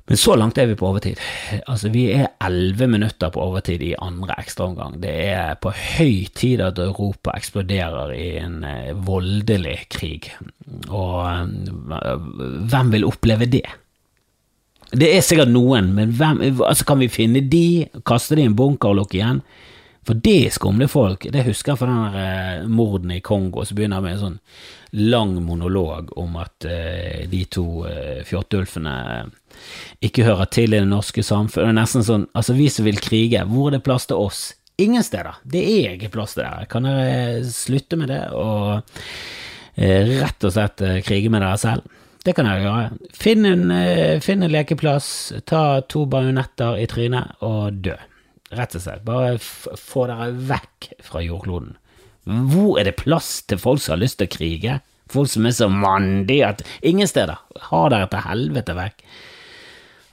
Men 0.04 0.20
så 0.20 0.34
langt 0.36 0.58
er 0.60 0.66
vi 0.68 0.76
på 0.76 0.84
overtid. 0.90 1.20
Altså, 1.64 1.88
vi 1.88 2.10
er 2.12 2.34
elleve 2.44 2.90
minutter 2.92 3.30
på 3.32 3.40
overtid 3.40 3.80
i 3.86 3.94
andre 4.04 4.36
ekstraomgang. 4.42 4.98
Det 5.00 5.14
er 5.30 5.54
på 5.56 5.72
høy 5.72 6.26
tid 6.36 6.60
at 6.60 6.80
Europa 6.82 7.32
eksploderer 7.32 8.12
i 8.12 8.26
en 8.42 8.58
eh, 8.68 8.90
voldelig 9.06 9.78
krig. 9.94 10.28
Og 10.90 11.24
eh, 11.24 12.28
hvem 12.68 12.92
vil 12.92 13.08
oppleve 13.08 13.48
det? 13.48 13.64
Det 14.94 15.08
er 15.08 15.24
sikkert 15.24 15.50
noen, 15.50 15.94
men 15.96 16.12
hvem, 16.14 16.42
altså 16.62 16.84
kan 16.86 17.00
vi 17.00 17.08
finne 17.10 17.40
de, 17.50 17.88
kaste 18.06 18.36
de 18.36 18.44
i 18.44 18.50
en 18.50 18.58
bunker 18.58 18.92
og 18.92 19.00
lukke 19.00 19.18
igjen? 19.18 19.40
For 20.04 20.20
det 20.20 20.34
er 20.46 20.52
skumle 20.52 20.88
folk. 20.90 21.26
Det 21.32 21.44
husker 21.46 21.72
jeg 21.72 21.80
fra 21.80 21.88
den 21.88 22.18
eh, 22.20 22.66
morden 22.68 23.12
i 23.14 23.22
Kongo, 23.24 23.64
som 23.64 23.78
begynner 23.78 24.02
med 24.04 24.16
en 24.16 24.24
sånn 24.24 24.40
lang 24.94 25.32
monolog 25.42 26.12
om 26.20 26.36
at 26.38 26.66
eh, 26.68 27.24
de 27.30 27.44
to 27.50 27.86
eh, 27.88 28.20
fjotteulfene 28.26 28.94
ikke 30.04 30.26
hører 30.26 30.50
til 30.52 30.74
i 30.74 30.82
det 30.82 30.90
norske 30.90 31.24
samfunnet. 31.24 31.70
Det 31.70 31.72
er 31.72 31.80
nesten 31.80 32.06
sånn, 32.06 32.28
altså 32.36 32.56
vi 32.58 32.68
som 32.72 32.86
vil 32.86 33.00
krige, 33.02 33.46
hvor 33.48 33.70
er 33.70 33.78
det 33.78 33.84
plass 33.86 34.08
til 34.10 34.20
oss? 34.20 34.44
Ingen 34.82 35.06
steder. 35.06 35.40
Det 35.46 35.62
er 35.62 35.96
ikke 35.96 36.12
plass 36.16 36.36
til 36.36 36.44
dere. 36.44 36.68
Kan 36.70 36.88
dere 36.88 37.42
slutte 37.48 37.98
med 37.98 38.10
det 38.12 38.22
og 38.36 38.82
eh, 39.78 40.16
rett 40.20 40.44
og 40.44 40.56
slett 40.56 40.84
krige 41.06 41.32
med 41.32 41.46
dere 41.46 41.60
selv? 41.62 42.00
Det 42.24 42.32
kan 42.36 42.48
dere 42.48 42.64
gjøre. 42.64 43.12
Finn 43.16 43.44
en, 43.44 43.68
finn 44.24 44.44
en 44.44 44.52
lekeplass, 44.52 45.08
ta 45.48 45.82
to 45.88 46.06
bajonetter 46.08 46.78
i 46.80 46.86
trynet 46.88 47.40
og 47.44 47.84
dø. 47.84 47.96
Rett 48.54 48.76
og 48.78 48.84
slett. 48.84 49.04
Bare 49.06 49.36
få 49.40 50.06
dere 50.10 50.30
vekk 50.50 50.90
fra 51.04 51.22
jordkloden. 51.24 51.76
Hvor 52.24 52.80
er 52.80 52.88
det 52.88 52.96
plass 53.02 53.42
til 53.48 53.60
folk 53.60 53.82
som 53.84 53.96
har 53.96 54.04
lyst 54.04 54.20
til 54.20 54.30
å 54.30 54.34
krige? 54.34 54.80
Folk 55.12 55.28
som 55.28 55.44
er 55.44 55.54
så 55.56 55.68
mandige 55.68 56.48
at 56.54 56.64
ingen 56.86 57.08
steder. 57.10 57.40
Ha 57.68 57.82
dere 57.92 58.08
til 58.12 58.24
helvete 58.24 58.76
vekk. 58.78 59.06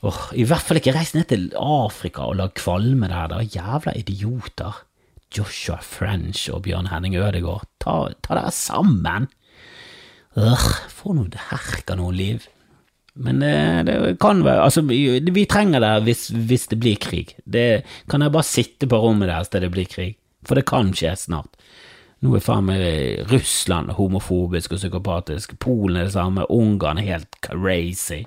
Oh, 0.02 0.18
I 0.34 0.44
hvert 0.50 0.66
fall 0.66 0.80
ikke 0.80 0.96
reis 0.96 1.14
ned 1.14 1.28
til 1.30 1.52
Afrika 1.56 2.26
og 2.26 2.40
lag 2.40 2.56
kvalme 2.58 3.08
der, 3.08 3.30
da. 3.30 3.38
Jævla 3.46 3.94
idioter. 3.96 4.82
Joshua 5.32 5.78
French 5.80 6.48
og 6.52 6.66
Bjørn 6.66 6.90
Henning 6.92 7.14
Ødegaard, 7.16 7.64
ta, 7.80 8.10
ta 8.20 8.36
dere 8.36 8.52
sammen! 8.52 9.30
Øh, 10.36 10.66
få 10.92 11.14
nå 11.16 11.26
herka 11.50 11.96
noe 11.96 12.12
liv. 12.16 12.44
Men 13.14 13.42
det, 13.42 13.54
det, 13.88 13.96
kan 14.20 14.40
være 14.44 14.64
Altså, 14.64 14.80
vi 14.82 15.44
trenger 15.44 15.82
det 15.84 15.92
hvis, 16.06 16.28
hvis 16.32 16.68
det 16.70 16.78
blir 16.80 16.96
krig. 16.96 17.34
Det 17.44 17.84
kan 18.10 18.24
jeg 18.24 18.32
bare 18.32 18.48
sitte 18.48 18.88
på 18.88 19.00
rommet 19.02 19.28
deres 19.28 19.52
til 19.52 19.64
det 19.64 19.72
blir 19.74 19.90
krig, 19.90 20.16
for 20.48 20.58
det 20.58 20.66
kan 20.68 20.94
skje 20.96 21.14
snart. 21.26 21.52
Nå 22.22 22.36
er 22.38 22.44
faen 22.44 22.68
meg 22.68 22.82
Russland 23.32 23.96
homofobisk 23.98 24.76
og 24.76 24.78
psykopatisk, 24.78 25.56
Polen 25.58 25.98
er 25.98 26.06
det 26.06 26.14
samme, 26.14 26.46
Ungarn 26.54 27.00
er 27.02 27.08
helt 27.16 27.40
crazy. 27.42 28.22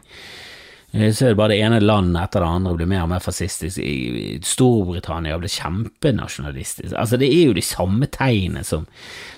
Eh, 0.96 1.12
så 1.12 1.26
er 1.26 1.34
det 1.34 1.40
bare 1.40 1.52
det 1.52 1.62
ene 1.66 1.82
landet 1.84 2.22
etter 2.22 2.44
det 2.44 2.50
andre 2.58 2.74
blir 2.80 2.90
mer 2.90 3.04
og 3.04 3.12
mer 3.12 3.24
fascistisk. 3.24 3.82
Storbritannia 4.48 5.38
blir 5.42 5.52
kjempenasjonalistisk. 5.52 6.94
Altså, 6.96 7.20
det 7.20 7.30
er 7.34 7.50
jo 7.50 7.58
de 7.58 7.64
samme 7.66 8.08
tegnene 8.12 8.64
som, 8.68 8.86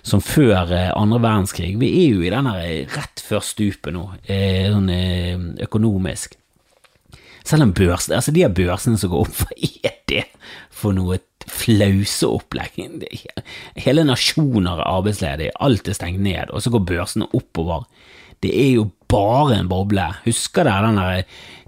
som, 0.06 0.22
før 0.22 0.74
eh, 0.76 0.92
andre 0.94 1.22
verdenskrig. 1.24 1.74
Vi 1.82 1.94
er 2.04 2.12
jo 2.14 2.26
i 2.26 2.34
denne 2.34 2.58
rett 2.94 3.24
før 3.26 3.46
stupet 3.46 3.96
nå, 3.96 4.06
eh, 4.30 4.68
sånn 4.74 4.92
økonomisk. 5.66 6.38
Selv 7.48 7.64
om 7.64 7.72
børs, 7.72 8.10
altså 8.12 8.34
de 8.36 8.44
børsene 8.52 9.00
som 9.00 9.14
går 9.14 9.26
opp, 9.26 9.40
hva 9.42 9.58
er 9.88 9.98
det 10.12 10.26
for 10.70 10.94
noe 10.94 11.18
flauseopplegg? 11.48 12.78
Hele 13.80 14.04
nasjoner 14.06 14.84
er 14.84 14.90
arbeidsledige, 14.92 15.56
alt 15.64 15.88
er 15.88 15.96
stengt 15.96 16.22
ned, 16.22 16.52
og 16.52 16.62
så 16.62 16.74
går 16.74 16.86
børsene 16.92 17.30
oppover 17.34 17.88
det 18.46 18.54
er 18.54 18.72
jo 18.76 18.86
bare 19.12 19.60
en 19.60 19.70
boble. 19.72 20.08
Husker 20.26 20.68
dere 20.68 20.88
den 20.88 21.00
der 21.02 21.24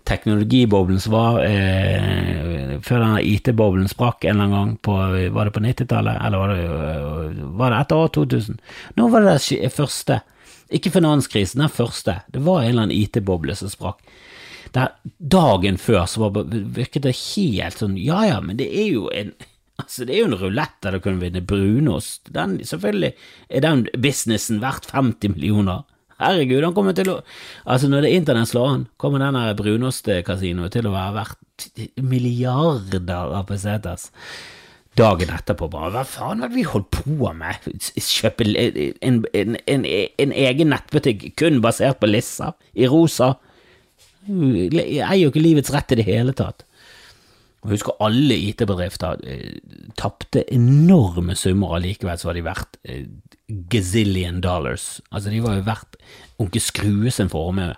teknologiboblen 0.10 1.00
som 1.02 1.14
var 1.14 1.44
eh, 1.46 2.80
før 2.86 3.04
den 3.04 3.18
IT-boblen 3.20 3.90
sprakk 3.92 4.26
en 4.26 4.36
eller 4.40 4.48
annen 4.48 4.56
gang 4.56 4.72
på 4.86 4.96
Var 5.36 5.50
det 5.50 5.54
på 5.54 5.64
90-tallet, 5.64 6.22
eller 6.26 6.42
var 6.42 6.54
det, 6.54 7.44
var 7.60 7.74
det 7.74 7.82
etter 7.84 8.04
år 8.04 8.12
2000? 8.18 8.60
Nå 8.98 9.10
var 9.14 9.26
det 9.26 9.36
den 9.38 9.76
første. 9.76 10.22
Ikke 10.70 10.94
finanskrisen, 10.94 11.62
den 11.62 11.74
første. 11.74 12.20
Det 12.30 12.42
var 12.46 12.64
en 12.64 12.72
eller 12.72 12.88
annen 12.88 12.98
IT-boble 12.98 13.56
som 13.58 13.72
sprakk. 13.72 14.02
Der, 14.74 14.94
dagen 15.18 15.80
før 15.82 16.04
så 16.06 16.28
var, 16.28 16.44
virket 16.46 17.08
det 17.08 17.16
helt 17.18 17.80
sånn 17.80 17.96
Ja 17.98 18.20
ja, 18.28 18.36
men 18.44 18.60
det 18.60 18.68
er 18.70 18.92
jo 18.92 19.08
en 19.10 19.34
Altså, 19.80 20.04
det 20.04 20.12
er 20.12 20.20
jo 20.20 20.28
en 20.28 20.42
rulett 20.42 20.74
der 20.84 20.98
du 20.98 21.00
kan 21.00 21.22
vinne 21.22 21.40
brunost. 21.48 22.26
Den, 22.36 22.58
selvfølgelig 22.68 23.14
er 23.48 23.64
den 23.64 23.86
businessen 23.96 24.60
verdt 24.60 24.90
50 24.92 25.38
millioner. 25.38 25.86
Herregud, 26.20 26.64
han 26.66 26.76
kommer 26.76 26.96
til 26.98 27.12
å 27.14 27.18
Altså, 27.66 27.90
når 27.92 28.06
det 28.06 28.14
internett 28.18 28.52
slår 28.52 28.70
an, 28.74 28.86
kommer 29.00 29.24
denne 29.24 29.46
brunostkasinoet 29.58 30.76
til 30.76 30.90
å 30.90 30.96
være 30.96 31.16
verdt 31.16 31.68
milliarder 32.04 33.36
av 33.36 33.46
pesetas. 33.50 34.10
Dagen 35.00 35.32
etterpå 35.32 35.70
bare 35.72 35.92
Hva 35.94 36.06
faen 36.08 36.42
var 36.44 36.52
det 36.52 36.58
vi 36.58 36.66
holdt 36.68 36.90
på 36.92 37.34
med? 37.38 37.68
Kjøpe 37.96 38.48
en, 38.50 38.88
en, 39.06 39.20
en, 39.64 39.86
en 39.86 40.34
egen 40.48 40.74
nettbutikk 40.74 41.30
kun 41.40 41.62
basert 41.64 42.02
på 42.02 42.10
Lissa, 42.10 42.54
i 42.74 42.90
rosa? 42.90 43.36
Jeg 44.28 45.00
eier 45.00 45.22
jo 45.22 45.30
ikke 45.32 45.44
livets 45.44 45.72
rett 45.74 45.94
i 45.96 46.02
det 46.02 46.10
hele 46.10 46.36
tatt. 46.38 46.66
Og 47.64 47.74
husker 47.74 47.98
alle 48.04 48.38
IT-bedrifter 48.50 49.20
eh, 49.28 49.58
tapte 50.00 50.46
enorme 50.54 51.36
summer, 51.36 51.76
allikevel 51.76 52.20
så 52.20 52.30
var 52.30 52.38
de 52.38 52.44
verdt 52.46 52.80
eh, 52.88 53.08
gazillion 53.50 54.42
dollars. 54.42 55.00
Altså, 55.10 55.30
de 55.34 55.42
var 55.44 55.58
jo 55.58 55.68
verdt 55.68 56.00
onkel 56.40 56.64
Skrue 56.64 57.12
sin 57.12 57.32
formue. 57.32 57.74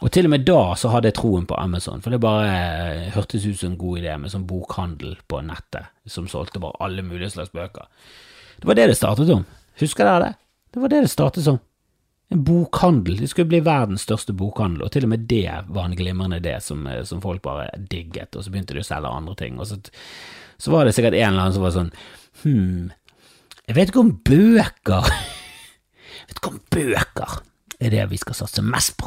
Og 0.00 0.08
til 0.14 0.24
og 0.24 0.32
med 0.32 0.46
da 0.48 0.60
så 0.80 0.90
hadde 0.94 1.10
jeg 1.10 1.18
troen 1.18 1.46
på 1.48 1.56
Amazon, 1.60 2.00
for 2.00 2.12
det 2.12 2.22
bare 2.24 2.48
eh, 2.48 3.08
hørtes 3.12 3.44
ut 3.44 3.58
som 3.60 3.74
en 3.74 3.80
god 3.80 4.00
idé 4.00 4.14
med 4.16 4.32
sånn 4.32 4.46
bokhandel 4.48 5.18
på 5.28 5.42
nettet 5.44 5.90
som 6.08 6.28
solgte 6.30 6.62
bare 6.62 6.80
alle 6.80 7.04
mulige 7.04 7.34
slags 7.34 7.52
bøker. 7.52 7.84
Det 8.60 8.68
var 8.68 8.78
det 8.78 8.88
det 8.90 8.96
startet 8.96 9.28
som. 9.28 9.44
Husker 9.80 10.08
dere 10.08 10.22
det? 10.24 10.32
Det 10.72 10.80
var 10.80 10.92
det 10.92 11.02
det 11.04 11.12
startet 11.12 11.44
som. 11.44 11.60
En 12.32 12.44
bokhandel. 12.46 13.18
Det 13.20 13.28
skulle 13.28 13.50
bli 13.50 13.60
verdens 13.66 14.06
største 14.06 14.32
bokhandel, 14.36 14.86
og 14.86 14.94
til 14.94 15.04
og 15.04 15.12
med 15.12 15.28
det 15.28 15.50
var 15.68 15.84
en 15.84 15.98
glimrende 15.98 16.40
idé 16.40 16.56
som, 16.64 16.86
eh, 16.86 17.02
som 17.04 17.20
folk 17.20 17.44
bare 17.44 17.68
digget, 17.76 18.32
og 18.32 18.46
så 18.46 18.54
begynte 18.54 18.78
de 18.78 18.80
å 18.80 18.88
selge 18.88 19.12
andre 19.12 19.36
ting. 19.36 19.60
Og 19.60 19.68
så, 19.68 19.76
så 20.56 20.72
var 20.72 20.88
det 20.88 20.96
sikkert 20.96 21.18
en 21.18 21.34
eller 21.34 21.44
annen 21.44 21.58
som 21.58 21.66
var 21.66 21.76
sånn 21.76 21.92
hm, 22.40 22.88
jeg 23.70 23.76
vet 23.76 23.90
ikke 23.92 24.02
om 24.02 24.08
bøker 24.26 25.04
Jeg 25.06 26.24
vet 26.26 26.40
ikke 26.40 26.50
om 26.50 26.62
bøker 26.74 27.34
er 27.80 27.92
det 27.94 28.06
vi 28.10 28.18
skal 28.20 28.36
satse 28.36 28.60
mest 28.66 28.96
på. 29.00 29.06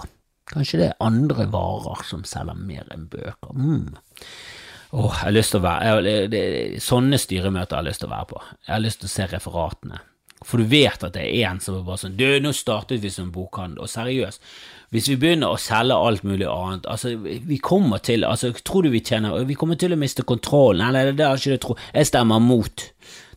Kanskje 0.50 0.80
det 0.80 0.86
er 0.88 1.04
andre 1.04 1.46
varer 1.52 2.00
som 2.08 2.24
selger 2.26 2.56
mer 2.58 2.88
enn 2.96 3.04
bøker. 3.12 3.52
Mm. 3.54 3.92
Åh, 4.94 5.20
jeg 5.20 5.28
har 5.28 5.36
lyst 5.36 5.54
til 5.54 5.60
å 5.60 5.66
være, 5.66 5.92
jeg, 6.08 6.32
det, 6.32 6.42
Sånne 6.82 7.20
styremøter 7.22 7.78
jeg 7.78 7.90
lyst 7.90 8.02
til 8.02 8.10
å 8.10 8.14
være 8.16 8.30
på. 8.32 8.42
Jeg 8.64 8.74
har 8.74 8.82
lyst 8.82 9.04
til 9.04 9.12
å 9.12 9.14
se 9.14 9.28
referatene. 9.30 10.00
For 10.48 10.64
du 10.64 10.68
vet 10.72 11.04
at 11.06 11.16
det 11.16 11.24
er 11.28 11.52
en 11.52 11.62
som 11.64 11.78
er 11.78 11.86
bare 11.88 12.02
sånn 12.02 12.18
Du, 12.20 12.26
nå 12.44 12.52
startet 12.56 13.04
vi 13.04 13.12
som 13.14 13.30
bokhandel, 13.36 13.84
og 13.84 13.92
seriøst, 13.92 14.42
hvis 14.96 15.08
vi 15.10 15.20
begynner 15.20 15.54
å 15.54 15.60
selge 15.62 15.96
alt 15.98 16.26
mulig 16.28 16.48
annet, 16.50 16.88
altså, 16.90 17.14
vi 17.20 17.60
kommer 17.64 18.04
til 18.04 18.26
altså, 18.28 18.52
Tror 18.64 18.86
du 18.86 18.92
vi 18.94 19.04
tjener 19.04 19.44
Vi 19.50 19.58
kommer 19.60 19.80
til 19.80 19.96
å 19.96 20.00
miste 20.00 20.26
kontrollen. 20.28 20.86
Nei, 20.94 21.08
det 21.12 21.26
har 21.28 21.40
ikke 21.40 21.58
du 21.58 21.64
tro. 21.64 21.78
Jeg 21.96 22.10
stemmer 22.10 22.44
mot. 22.44 22.88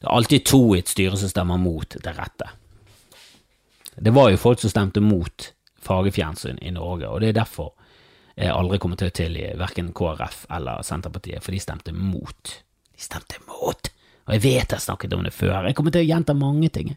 Det 0.06 0.12
er 0.12 0.16
alltid 0.20 0.44
to 0.46 0.60
i 0.70 0.78
et 0.78 0.90
styre 0.90 1.16
som 1.18 1.30
stemmer 1.32 1.58
mot 1.58 1.96
det 1.98 2.12
rette. 2.14 2.46
Det 3.98 4.12
var 4.14 4.28
jo 4.30 4.38
folk 4.38 4.60
som 4.62 4.70
stemte 4.70 5.00
mot 5.02 5.48
fargefjernsyn 5.82 6.60
i 6.62 6.70
Norge, 6.70 7.08
og 7.10 7.24
det 7.24 7.32
er 7.32 7.40
derfor 7.40 7.72
jeg 8.36 8.52
aldri 8.54 8.78
kommer 8.78 9.00
til 9.00 9.10
å 9.10 9.14
tilgi 9.18 9.48
verken 9.58 9.88
KrF 9.96 10.44
eller 10.54 10.84
Senterpartiet, 10.86 11.42
for 11.42 11.50
de 11.50 11.58
stemte 11.58 11.94
mot. 11.96 12.52
De 12.94 13.02
stemte 13.02 13.40
mot! 13.48 13.90
Og 14.28 14.34
jeg 14.36 14.42
vet 14.44 14.74
jeg 14.76 14.84
snakket 14.84 15.16
om 15.16 15.24
det 15.26 15.32
før, 15.34 15.66
jeg 15.66 15.74
kommer 15.78 15.94
til 15.94 16.04
å 16.04 16.08
gjenta 16.08 16.36
mange 16.38 16.70
ting. 16.76 16.92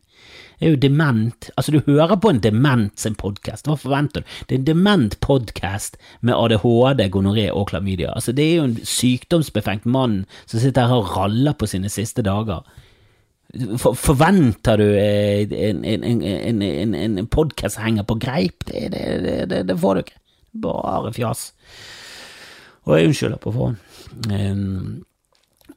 Jeg 0.60 0.67
er 0.67 0.76
jo 0.76 0.82
dement. 0.84 1.48
Altså, 1.58 1.74
du 1.74 1.89
hører 1.89 2.13
på 2.22 2.30
en 2.30 2.41
dement 2.43 2.93
sin 3.02 3.17
podkast, 3.17 3.65
hva 3.65 3.78
forventer 3.78 4.22
du? 4.22 4.36
Det 4.45 4.54
er 4.54 4.62
en 4.62 4.67
dement 4.69 5.17
podkast 5.26 5.98
med 6.22 6.38
ADHD, 6.38 7.08
gonoré 7.10 7.48
og 7.50 7.72
klamydia. 7.74 8.13
Altså, 8.13 8.38
det 8.38 8.45
er 8.45 8.60
jo 8.60 8.69
en 8.69 8.78
sykdomsbefengt 8.86 9.89
mann 9.89 10.28
som 10.43 10.62
sitter 10.62 10.93
her 10.93 11.02
og 11.02 11.17
raller 11.17 11.58
på 11.58 11.69
sine 11.74 11.89
siste 11.89 12.22
dager. 12.26 12.69
For, 13.49 13.97
forventer 13.97 14.77
du 14.77 14.88
eh, 14.93 15.49
en, 15.69 15.83
en, 15.83 16.62
en, 16.62 16.95
en 17.17 17.27
podkast 17.27 17.79
henger 17.81 18.05
på 18.05 18.19
greip? 18.21 18.65
Det, 18.67 18.91
det, 18.93 19.45
det, 19.49 19.63
det, 19.65 19.77
får 19.81 19.95
du 19.95 20.01
ikke. 20.05 20.19
Bare 20.62 21.13
fjas. 21.13 21.51
Og 22.85 22.97
jeg 22.97 23.09
unnskylder 23.09 23.41
på 23.41 23.53
forhånd. 23.53 23.77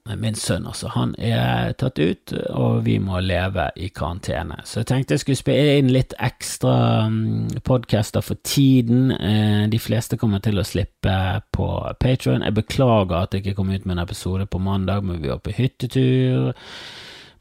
Min 0.02 0.34
sønn, 0.34 0.64
altså, 0.66 0.88
han 0.96 1.12
er 1.16 1.76
tatt 1.78 2.00
ut, 2.00 2.32
og 2.50 2.82
vi 2.84 2.96
må 2.98 3.20
leve 3.22 3.68
i 3.78 3.86
karantene. 3.94 4.58
Så 4.66 4.80
jeg 4.80 4.88
tenkte 4.90 5.14
jeg 5.14 5.22
skulle 5.22 5.40
spille 5.40 5.76
inn 5.78 5.92
litt 5.94 6.16
ekstra 6.18 6.74
um, 7.06 7.46
podcaster 7.64 8.24
for 8.24 8.40
tiden. 8.42 9.12
Eh, 9.14 9.68
de 9.72 9.80
fleste 9.80 10.18
kommer 10.20 10.42
til 10.42 10.58
å 10.58 10.66
slippe 10.66 11.14
på 11.54 11.68
Patron. 12.02 12.42
Jeg 12.42 12.58
beklager 12.58 13.16
at 13.22 13.36
jeg 13.36 13.46
ikke 13.46 13.60
kom 13.62 13.70
ut 13.70 13.86
med 13.86 13.96
en 13.96 14.04
episode 14.04 14.48
på 14.50 14.60
mandag, 14.60 15.06
men 15.06 15.22
vi 15.22 15.30
var 15.30 15.40
på 15.44 15.54
hyttetur 15.56 16.52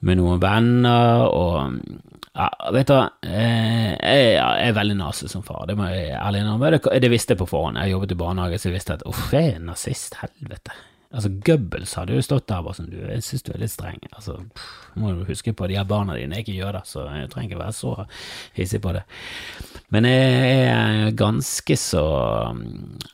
med 0.07 0.17
noen 0.17 0.41
venner, 0.41 1.27
og 1.29 1.77
ja, 2.31 2.47
vet 2.73 2.87
du 2.87 2.95
eh, 3.27 3.91
jeg, 3.97 4.37
er 4.39 4.77
veldig 4.77 4.95
nazi 5.01 5.27
som 5.29 5.43
far, 5.45 5.65
det 5.69 5.75
må 5.77 5.89
jeg 5.91 6.13
ærlig 6.15 6.45
innrømme. 6.45 6.71
Det, 6.77 7.01
det 7.03 7.11
visste 7.11 7.35
jeg 7.35 7.41
på 7.41 7.49
forhånd, 7.51 7.81
jeg 7.81 7.93
jobbet 7.93 8.15
i 8.15 8.21
barnehage, 8.21 8.61
så 8.61 8.69
jeg 8.69 8.77
visste 8.77 8.95
at 8.97 9.03
uff, 9.09 9.27
jeg 9.35 9.57
er 9.57 9.65
nazist, 9.65 10.17
helvete. 10.23 10.73
Altså, 11.11 11.27
Goebbels 11.43 11.93
hadde 11.99 12.15
jo 12.15 12.23
stått 12.23 12.45
der 12.47 12.61
bare 12.63 12.77
sånn, 12.77 12.87
du, 12.87 12.95
jeg 13.03 13.23
synes 13.27 13.43
du 13.43 13.49
er 13.51 13.59
litt 13.59 13.73
streng, 13.73 13.99
altså, 14.13 14.37
pff, 14.55 14.69
må 15.01 15.11
du 15.11 15.25
huske 15.27 15.51
på, 15.51 15.67
de 15.67 15.75
her 15.75 15.87
barna 15.89 16.15
dine 16.15 16.37
er 16.37 16.45
ikke 16.45 16.55
jøder, 16.55 16.85
så 16.87 17.03
jeg 17.11 17.27
trenger 17.33 17.51
ikke 17.51 17.63
være 17.65 17.75
så 17.75 17.95
hissig 18.55 18.79
på 18.83 18.93
det. 18.95 19.03
Men 19.91 20.07
jeg 20.07 20.69
er 20.71 21.09
ganske 21.19 21.75
så 21.75 22.03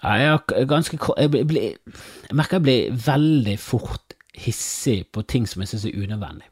Jeg 0.03 0.27
er 0.29 0.67
ganske 0.69 0.99
Jeg, 1.17 1.31
blir, 1.49 1.73
jeg 2.29 2.37
merker 2.37 2.59
jeg 2.59 2.65
blir 2.67 2.99
veldig 3.07 3.55
fort 3.57 4.13
hissig 4.37 5.07
på 5.09 5.25
ting 5.25 5.49
som 5.49 5.65
jeg 5.65 5.73
synes 5.73 5.87
er 5.89 5.97
unødvendig. 5.97 6.45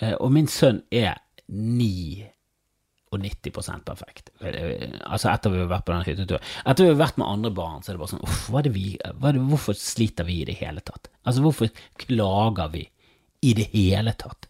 Eh, 0.00 0.14
og 0.14 0.32
min 0.34 0.46
sønn 0.50 0.82
er 0.94 1.14
99% 1.48 3.84
perfekt. 3.88 4.30
Altså 4.40 5.30
etter 5.32 5.50
vi 5.52 5.58
har 5.62 5.72
vært 5.72 5.86
på 5.88 5.94
den 5.94 6.06
hytteturen. 6.06 6.44
Etter 6.64 6.82
vi 6.84 6.90
har 6.92 7.02
vært 7.02 7.18
med 7.20 7.30
andre 7.30 7.52
barn, 7.54 7.82
så 7.82 7.88
er 7.90 7.94
det 7.96 8.02
bare 8.04 8.14
sånn 8.14 8.26
uff, 8.26 8.44
det 8.64 8.72
vi, 8.74 8.86
det, 8.98 9.46
hvorfor 9.50 9.74
sliter 9.78 10.24
vi 10.28 10.34
i 10.42 10.48
det 10.48 10.56
hele 10.60 10.80
tatt? 10.84 11.04
Altså 11.24 11.40
hvorfor 11.44 11.66
klager 12.00 12.68
vi 12.74 12.84
i 13.46 13.50
det 13.56 13.66
hele 13.72 14.12
tatt 14.18 14.42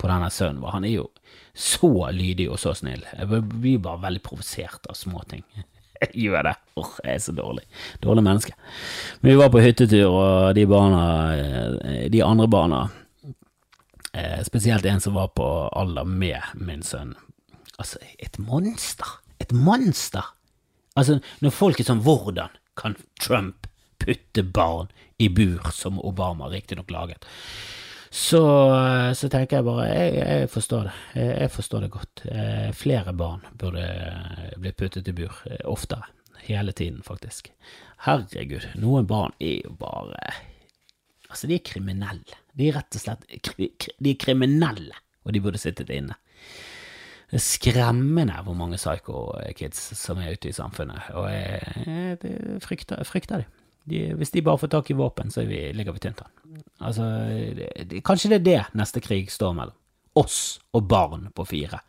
på 0.00 0.04
denne 0.10 0.30
sønnen 0.34 0.62
vår? 0.64 0.72
Han 0.78 0.88
er 0.88 0.94
jo 0.98 1.06
så 1.54 1.92
lydig 2.10 2.46
og 2.50 2.58
så 2.58 2.70
snill. 2.76 3.04
Jeg 3.14 3.26
blir 3.30 3.78
bare 3.82 4.04
veldig 4.08 4.22
provosert 4.26 4.82
av 4.90 4.94
småting. 4.98 5.44
Jeg 6.04 6.10
gjør 6.26 6.42
det. 6.44 6.56
Oh, 6.76 6.90
jeg 7.06 7.14
er 7.14 7.20
så 7.22 7.32
dårlig. 7.32 7.62
Dårlig 8.02 8.24
menneske. 8.26 8.52
Men 9.22 9.30
vi 9.30 9.36
var 9.38 9.48
på 9.54 9.62
hyttetur, 9.62 10.10
og 10.10 10.50
de 10.58 10.64
barna, 10.68 11.04
eh, 11.38 12.10
de 12.12 12.20
andre 12.26 12.48
barna 12.50 12.80
Eh, 14.14 14.42
spesielt 14.46 14.84
en 14.84 15.00
som 15.00 15.14
var 15.14 15.28
på 15.34 15.46
alder 15.74 16.04
med 16.04 16.42
min 16.54 16.82
sønn. 16.86 17.14
Altså, 17.78 17.98
et 18.18 18.38
monster! 18.38 19.18
Et 19.42 19.52
monster! 19.52 20.28
Altså, 20.94 21.18
når 21.42 21.54
folk 21.54 21.80
er 21.80 21.88
sånn 21.88 22.04
Hvordan 22.06 22.52
kan 22.78 22.94
Trump 23.18 23.66
putte 23.98 24.44
barn 24.46 24.92
i 25.18 25.26
bur, 25.32 25.66
som 25.74 25.98
Obama 25.98 26.46
riktignok 26.52 26.94
laget? 26.94 27.26
Så, 28.14 28.44
så, 29.18 29.26
tenker 29.26 29.58
jeg 29.58 29.66
bare 29.66 29.88
jeg, 29.90 30.14
jeg 30.22 30.50
forstår 30.52 30.86
det. 30.86 30.94
Jeg, 31.18 31.32
jeg, 31.42 31.52
forstår 31.56 31.82
det 31.82 31.90
godt. 31.96 32.24
Eh, 32.30 32.70
flere 32.78 33.16
barn 33.18 33.42
burde 33.58 33.88
bli 34.62 34.70
puttet 34.78 35.10
i 35.10 35.16
bur 35.18 35.42
eh, 35.50 35.58
oftere. 35.66 36.06
Hele 36.46 36.70
tiden, 36.76 37.02
faktisk. 37.02 37.50
Herregud, 38.06 38.68
noen 38.78 39.10
barn 39.10 39.34
er 39.42 39.64
jo 39.64 39.74
bare 39.80 40.34
Altså, 41.24 41.48
de 41.50 41.56
er 41.56 41.66
kriminelle. 41.66 42.43
De 42.54 42.68
er 42.68 42.78
rett 42.78 42.98
og 42.98 43.02
slett 43.02 43.26
de 43.58 44.12
er 44.12 44.20
kriminelle, 44.20 44.96
og 45.24 45.34
de 45.34 45.42
burde 45.42 45.60
sittet 45.60 45.90
inne. 45.94 46.16
Det 47.30 47.40
er 47.40 47.42
skremmende 47.42 48.36
hvor 48.46 48.54
mange 48.54 48.78
psycho-kids 48.78 49.80
som 49.98 50.20
er 50.22 50.36
ute 50.36 50.50
i 50.50 50.54
samfunnet, 50.54 51.08
og 51.18 51.26
jeg, 51.32 52.18
frykter, 52.62 53.02
frykter 53.08 53.42
de. 53.42 53.62
de. 53.90 54.02
Hvis 54.20 54.34
de 54.34 54.44
bare 54.44 54.60
får 54.62 54.70
tak 54.76 54.92
i 54.92 54.98
våpen, 54.98 55.32
så 55.34 55.42
ligger 55.42 55.96
vi 55.96 56.04
tynt 56.04 56.22
an. 56.22 56.60
Altså, 56.84 57.08
det, 57.90 58.04
kanskje 58.06 58.36
det 58.36 58.38
er 58.38 58.44
det 58.44 58.78
neste 58.78 59.02
krig 59.02 59.32
står 59.32 59.56
mellom. 59.56 59.80
Oss 60.14 60.60
og 60.76 60.86
barn 60.86 61.32
på 61.34 61.46
fire. 61.48 61.80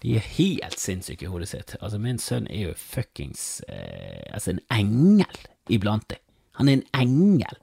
De 0.00 0.14
er 0.16 0.24
helt 0.38 0.78
sinnssyke 0.80 1.26
i 1.26 1.28
hodet 1.28 1.50
sitt. 1.50 1.74
Altså, 1.82 1.98
min 2.00 2.20
sønn 2.22 2.46
er 2.48 2.70
jo 2.70 2.76
fuckings 2.78 3.60
eh, 3.68 4.24
Altså, 4.32 4.54
en 4.54 4.62
engel 4.72 5.42
iblant 5.68 6.06
dem. 6.08 6.22
Han 6.56 6.70
er 6.70 6.78
en 6.78 6.86
engel. 7.02 7.58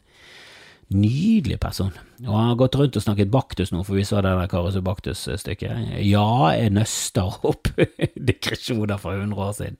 Nydelig 0.94 1.58
person. 1.60 1.94
Og 2.22 2.34
han 2.36 2.52
har 2.52 2.58
gått 2.60 2.76
rundt 2.78 2.98
og 3.00 3.04
snakket 3.04 3.32
baktus 3.34 3.72
nå, 3.74 3.82
for 3.88 3.98
vi 3.98 4.06
så 4.06 4.22
det 4.22 4.34
der 4.38 4.50
Karius 4.52 4.78
og 4.78 4.86
Baktus-stykket. 4.86 5.96
Ja, 6.06 6.28
jeg 6.54 6.76
nøster 6.78 7.40
opp 7.50 7.72
digresjoner 8.28 9.02
fra 9.02 9.16
100 9.18 9.48
år 9.48 9.56
siden. 9.58 9.80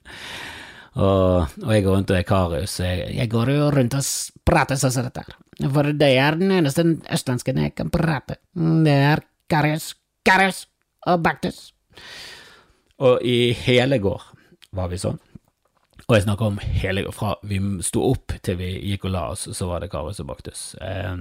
Og, 0.96 1.52
og, 1.62 1.72
jeg 1.76 1.84
går 1.86 1.98
rundt 1.98 2.14
og 2.14 2.18
er 2.18 2.26
Karius. 2.28 2.80
Jeg, 2.82 3.10
jeg 3.20 3.30
går 3.32 3.52
jo 3.54 3.70
rundt 3.76 3.98
og 4.00 4.10
prater 4.48 4.80
sånn 4.80 4.96
som 4.96 5.06
dette. 5.06 5.26
For 5.62 5.92
det 5.94 6.12
er 6.18 6.40
den 6.40 6.54
eneste 6.56 6.88
østlandsken 7.14 7.62
jeg 7.62 7.76
kan 7.78 7.92
prate. 7.94 8.40
Det 8.56 8.98
er 9.12 9.22
Karius, 9.52 9.92
Karius 10.26 10.66
og 11.06 11.22
Baktus. 11.24 11.68
Og 13.06 13.22
i 13.22 13.52
hele 13.66 14.00
går 14.02 14.32
var 14.76 14.90
vi 14.90 15.00
sånn. 15.00 15.20
Og 16.06 16.16
jeg 16.16 16.26
snakker 16.28 16.52
om 16.52 16.60
hele 16.62 17.08
fra 17.16 17.34
vi 17.50 17.58
sto 17.86 18.04
opp 18.12 18.36
til 18.46 18.60
vi 18.60 18.76
gikk 18.92 19.08
og 19.08 19.16
la 19.16 19.24
oss, 19.34 19.48
så 19.58 19.70
var 19.70 19.82
det 19.82 19.90
Karius 19.94 20.22
og 20.22 20.30
Baktus. 20.30 20.68
Eh, 20.82 21.18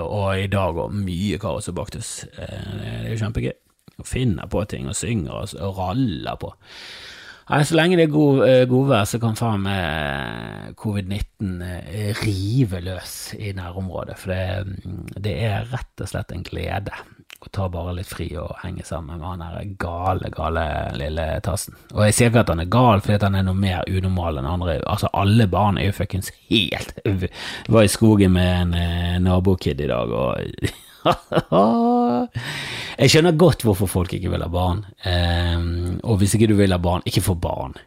og 0.00 0.38
i 0.40 0.48
dag 0.50 0.78
òg 0.78 0.94
mye 0.96 1.38
Karius 1.40 1.68
og 1.68 1.76
Baktus. 1.76 2.12
Eh, 2.32 2.70
det 2.78 2.88
er 2.88 3.12
jo 3.12 3.20
kjempegøy. 3.24 3.54
Å 3.98 4.06
finne 4.06 4.46
på 4.46 4.62
ting 4.70 4.86
og 4.88 4.96
synger 4.96 5.34
og, 5.34 5.54
og 5.58 5.78
raller 5.80 6.40
på. 6.40 6.52
Nei, 7.48 7.62
så 7.64 7.78
lenge 7.78 7.96
det 7.96 8.04
er 8.06 8.12
god, 8.12 8.40
eh, 8.44 8.64
godvær, 8.68 9.06
så 9.08 9.20
kan 9.22 9.36
faen 9.36 9.62
meg 9.64 10.74
covid-19 10.76 11.62
eh, 11.64 12.10
rive 12.20 12.82
løs 12.84 13.14
i 13.40 13.54
nærområdet. 13.56 14.18
For 14.20 14.32
det, 14.32 15.22
det, 15.24 15.32
er 15.48 15.70
rett 15.72 16.04
og 16.04 16.10
slett 16.10 16.34
en 16.34 16.44
glede 16.44 16.92
og 17.38 17.52
tar 17.54 17.68
bare 17.70 17.92
litt 17.94 18.08
fri 18.10 18.26
og 18.40 18.56
henger 18.64 18.86
sammen 18.86 19.20
med 19.20 19.28
han 19.28 19.42
der 19.44 19.68
gale, 19.78 20.30
gale 20.34 20.64
lille 20.98 21.26
tassen. 21.46 21.76
Og 21.94 22.02
jeg 22.08 22.16
sier 22.16 22.32
ikke 22.32 22.42
at 22.42 22.50
han 22.50 22.62
er 22.64 22.72
gal 22.72 23.02
fordi 23.04 23.28
han 23.28 23.38
er 23.38 23.46
noe 23.46 23.58
mer 23.58 23.86
unormal 23.86 24.40
enn 24.40 24.48
andre. 24.50 24.80
Altså, 24.90 25.10
alle 25.14 25.46
barn 25.50 25.78
er 25.78 25.86
jo 25.88 25.96
fuckings 26.00 26.32
helt 26.50 26.96
Jeg 27.06 27.30
var 27.70 27.86
i 27.86 27.92
skogen 27.92 28.34
med 28.34 28.50
en 28.64 28.74
eh, 28.74 29.20
nabokid 29.22 29.78
i 29.84 29.90
dag, 29.90 30.10
og 30.10 30.34
Jeg 32.98 33.12
skjønner 33.12 33.38
godt 33.38 33.62
hvorfor 33.64 33.86
folk 33.90 34.12
ikke 34.16 34.32
vil 34.32 34.42
ha 34.42 34.50
barn. 34.50 34.82
Um, 35.06 36.00
og 36.02 36.18
hvis 36.18 36.34
ikke 36.34 36.50
du 36.50 36.56
vil 36.58 36.74
ha 36.74 36.80
barn, 36.82 37.06
ikke 37.06 37.22
få 37.22 37.38
barn. 37.38 37.78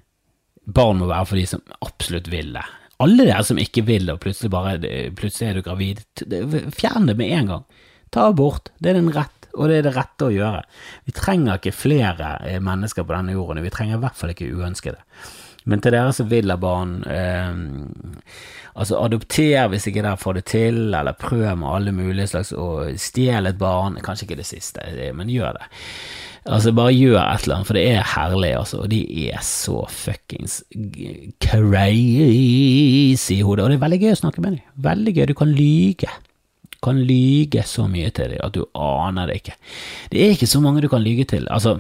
Barn 0.64 1.02
må 1.02 1.10
være 1.12 1.28
for 1.28 1.42
de 1.42 1.44
som 1.50 1.62
absolutt 1.84 2.32
vil 2.32 2.56
det. 2.56 2.64
Alle 3.04 3.26
dere 3.28 3.44
som 3.44 3.60
ikke 3.60 3.84
vil 3.84 4.08
det, 4.08 4.16
og 4.16 4.24
plutselig, 4.24 4.52
bare, 4.54 4.78
plutselig 5.18 5.50
er 5.50 5.60
du 5.60 5.66
gravid, 5.66 6.04
fjern 6.78 7.10
det 7.10 7.18
med 7.20 7.36
en 7.36 7.52
gang. 7.52 7.64
Ta 8.14 8.30
abort. 8.30 8.72
Det 8.80 8.94
er 8.94 9.00
din 9.02 9.12
rett 9.12 9.41
og 9.54 9.70
det 9.70 9.80
er 9.80 9.88
det 9.88 9.96
rette 9.98 10.28
å 10.28 10.34
gjøre. 10.34 10.64
Vi 11.08 11.16
trenger 11.16 11.60
ikke 11.60 11.76
flere 11.76 12.34
eh, 12.48 12.60
mennesker 12.64 13.06
på 13.06 13.16
denne 13.16 13.36
jorden, 13.36 13.64
vi 13.64 13.74
trenger 13.74 14.00
i 14.00 14.04
hvert 14.04 14.18
fall 14.20 14.34
ikke 14.34 14.52
uønskede. 14.52 15.02
Men 15.70 15.82
til 15.84 15.94
dere 15.94 16.14
som 16.18 16.30
vil 16.30 16.50
ha 16.50 16.58
barn, 16.58 16.96
eh, 17.06 17.54
altså 18.74 18.98
adopter 19.04 19.70
hvis 19.70 19.86
ikke 19.92 20.02
dere 20.02 20.18
får 20.18 20.40
det 20.40 20.46
til, 20.50 20.82
eller 20.98 21.18
prøv 21.20 21.46
med 21.62 21.70
alle 21.70 21.94
mulige 21.94 22.32
slags 22.34 22.54
å 22.58 22.90
stjele 22.98 23.54
et 23.54 23.62
barn, 23.62 24.00
kanskje 24.02 24.30
ikke 24.30 24.42
det 24.42 24.50
siste, 24.50 24.88
eh, 24.90 25.14
men 25.14 25.30
gjør 25.30 25.60
det. 25.60 25.70
Altså, 26.50 26.72
bare 26.74 26.90
gjør 26.96 27.20
et 27.22 27.44
eller 27.44 27.60
annet, 27.60 27.68
for 27.70 27.78
det 27.78 27.84
er 27.92 28.08
herlig, 28.16 28.56
altså, 28.58 28.80
og 28.82 28.90
de 28.90 29.04
er 29.28 29.44
så 29.46 29.84
fuckings 29.94 30.64
crazy 31.46 33.36
i 33.38 33.44
hodet, 33.46 33.62
og 33.62 33.70
det 33.70 33.78
er 33.78 33.84
veldig 33.84 34.00
gøy 34.02 34.14
å 34.16 34.22
snakke 34.24 34.42
med 34.42 34.56
dem. 34.56 34.64
Veldig 34.90 35.14
gøy, 35.14 35.26
du 35.30 35.36
kan 35.38 35.54
lyge 35.54 36.10
kan 36.82 37.00
lyge 37.06 37.64
så 37.68 37.88
mye 37.90 38.10
til 38.16 38.34
deg 38.34 38.44
at 38.44 38.56
du 38.58 38.64
aner 38.78 39.30
det 39.30 39.42
ikke. 39.42 39.58
Det 40.12 40.22
er 40.22 40.36
ikke 40.36 40.50
så 40.50 40.62
mange 40.64 40.82
du 40.82 40.90
kan 40.92 41.04
lyge 41.04 41.28
til. 41.30 41.46
Altså, 41.54 41.78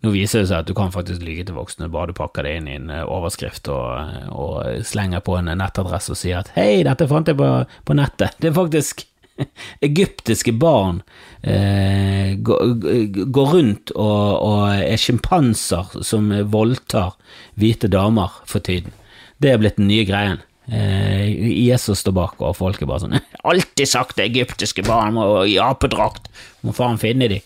nå 0.00 0.12
viser 0.14 0.42
det 0.42 0.48
seg 0.48 0.62
at 0.62 0.70
du 0.70 0.74
kan 0.76 0.92
faktisk 0.94 1.22
lyge 1.24 1.44
til 1.46 1.58
voksne, 1.58 1.90
bare 1.92 2.10
du 2.10 2.16
pakker 2.16 2.46
det 2.46 2.56
inn 2.56 2.68
i 2.70 2.78
en 2.78 2.90
eh, 2.94 3.04
overskrift 3.04 3.68
og, 3.72 4.26
og 4.32 4.84
slenger 4.88 5.22
på 5.24 5.36
en 5.36 5.52
nettadresse 5.60 6.14
og 6.14 6.20
sier 6.20 6.40
at 6.40 6.52
hei, 6.56 6.82
dette 6.86 7.08
fant 7.10 7.28
jeg 7.28 7.38
på, 7.38 7.50
på 7.84 7.96
nettet. 7.98 8.38
Det 8.40 8.50
er 8.50 8.56
faktisk 8.56 9.04
egyptiske 9.88 10.54
barn 10.60 11.02
eh, 11.42 12.36
går, 12.40 12.64
går, 13.28 13.52
rundt 13.54 13.92
og, 13.94 14.24
og 14.40 14.64
er 14.80 15.00
sjimpanser 15.00 16.00
som 16.06 16.32
voldtar 16.52 17.16
hvite 17.60 17.92
damer 17.92 18.40
for 18.48 18.64
tiden. 18.64 18.96
Det 19.40 19.52
er 19.52 19.60
blitt 19.60 19.78
den 19.80 19.88
nye 19.92 20.08
greien. 20.08 20.40
Eh, 20.70 21.76
som 21.76 21.96
står 21.98 22.14
bak, 22.14 22.40
og 22.40 22.54
folk 22.54 22.82
er 22.82 22.86
bare 22.86 23.02
sånn 23.02 23.18
'Alltid 23.42 23.88
sagt 23.88 24.16
det 24.16 24.30
egyptiske 24.30 24.84
barn 24.86 25.14
må 25.14 25.42
i 25.42 25.58
apedrakt, 25.58 26.28
må 26.62 26.74
faen 26.74 26.98
finne 26.98 27.28
de'. 27.28 27.42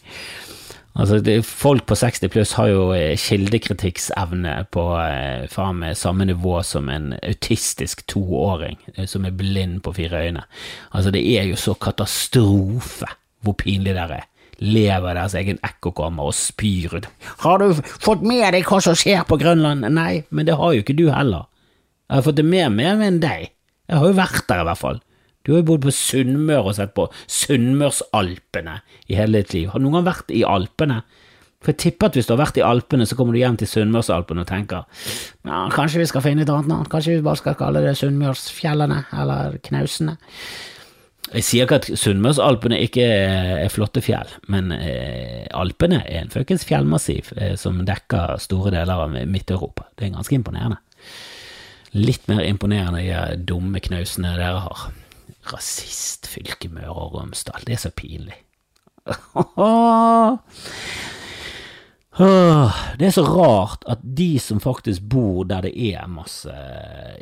Altså, 0.95 1.19
det, 1.19 1.43
Folk 1.45 1.87
på 1.87 1.97
60 1.97 2.29
pluss 2.31 2.53
har 2.53 2.69
jo 2.69 2.93
eh, 2.93 3.17
kildekritikksevne 3.17 4.67
på 4.71 4.85
eh, 5.01 5.49
faen 5.51 5.81
meg 5.81 5.97
samme 5.97 6.25
nivå 6.29 6.63
som 6.63 6.89
en 6.89 7.15
autistisk 7.23 8.07
toåring 8.07 8.79
som 9.07 9.25
er 9.25 9.35
blind 9.35 9.83
på 9.83 9.95
fire 9.97 10.21
øyne. 10.29 10.45
Altså, 10.93 11.11
det 11.11 11.25
er 11.35 11.49
jo 11.49 11.57
så 11.57 11.75
katastrofe 11.75 13.09
hvor 13.43 13.57
pinlig 13.59 13.97
det 13.97 14.05
er. 14.05 14.29
Lever 14.61 15.17
deres 15.17 15.35
egen 15.35 15.59
ekkokammer 15.67 16.31
og 16.31 16.35
spyr 16.35 16.95
ut. 16.95 17.09
'Har 17.41 17.59
du 17.59 17.75
fått 17.83 18.23
med 18.23 18.53
deg 18.53 18.65
hva 18.65 18.81
som 18.81 18.95
skjer 18.95 19.25
på 19.27 19.41
Grønland?' 19.41 19.89
Nei, 19.91 20.25
men 20.31 20.47
det 20.47 20.57
har 20.57 20.73
jo 20.73 20.85
ikke 20.85 20.97
du 20.97 21.11
heller. 21.11 21.49
Jeg 22.09 22.19
har 22.19 22.25
fått 22.27 22.39
det 22.41 22.47
med 22.47 22.75
meg 22.77 23.03
enn 23.05 23.21
deg. 23.23 23.51
Jeg 23.89 24.01
har 24.01 24.09
jo 24.09 24.17
vært 24.17 24.47
der, 24.49 24.63
i 24.63 24.69
hvert 24.69 24.81
fall. 24.81 25.03
Du 25.45 25.53
har 25.53 25.61
jo 25.61 25.69
bodd 25.69 25.85
på 25.85 25.93
Sunnmøre 25.93 26.71
og 26.71 26.77
sett 26.79 26.95
på 26.97 27.05
Sunnmørsalpene 27.29 28.79
i 29.13 29.19
hele 29.19 29.43
ditt 29.43 29.53
liv. 29.57 29.69
Har 29.73 29.81
du 29.81 29.87
noen 29.87 29.99
gang 29.99 30.09
vært 30.09 30.33
i 30.33 30.41
Alpene? 30.49 31.03
For 31.65 31.73
jeg 31.73 31.81
tipper 31.81 32.11
at 32.11 32.17
hvis 32.17 32.29
du 32.29 32.35
har 32.35 32.43
vært 32.43 32.61
i 32.61 32.65
Alpene, 32.65 33.07
så 33.09 33.17
kommer 33.17 33.37
du 33.37 33.41
hjem 33.41 33.57
til 33.61 33.69
Sunnmørsalpene 33.69 34.45
og 34.45 34.49
tenker 34.49 34.85
ja, 34.85 35.63
kanskje 35.73 36.03
vi 36.03 36.09
skal 36.09 36.25
finne 36.25 36.45
et 36.45 36.53
annet 36.53 36.69
navn, 36.69 36.89
kanskje 36.93 37.17
vi 37.17 37.25
bare 37.25 37.41
skal 37.41 37.57
kalle 37.61 37.81
det 37.85 37.95
Sunnmørsfjellene 38.01 39.01
eller 39.17 39.57
Knausene. 39.65 40.17
Jeg 41.35 41.45
sier 41.49 41.65
ikke 41.65 41.81
at 41.81 41.89
Sunnmørsalpene 41.99 42.79
ikke 42.85 43.05
er 43.05 43.73
flotte 43.73 44.05
fjell, 44.05 44.29
men 44.53 44.73
eh, 44.77 45.49
Alpene 45.57 46.03
er 46.05 46.21
en 46.21 46.33
fuckings 46.33 46.67
fjellmassiv 46.69 47.33
eh, 47.41 47.55
som 47.61 47.81
dekker 47.89 48.37
store 48.45 48.73
deler 48.77 49.07
av 49.07 49.17
Midt-Europa. 49.17 49.89
Det 49.97 50.09
er 50.09 50.17
ganske 50.19 50.37
imponerende. 50.37 50.81
Litt 51.95 52.27
mer 52.27 52.43
imponerende 52.43 53.05
de 53.05 53.43
dumme 53.47 53.79
knausene 53.79 54.33
dere 54.35 54.65
har. 54.67 54.89
Rasistfylke 55.53 56.71
Møre 56.73 56.91
og 56.91 57.15
Romsdal. 57.15 57.63
Det 57.67 57.77
er 57.77 57.85
så 57.85 57.93
pinlig. 57.95 58.41
Det 62.15 63.09
er 63.09 63.11
så 63.11 63.25
rart 63.27 63.83
at 63.91 64.03
de 64.07 64.37
som 64.39 64.61
faktisk 64.63 65.03
bor 65.11 65.49
der 65.51 65.65
det 65.67 65.73
er 65.75 66.07
masse 66.07 66.53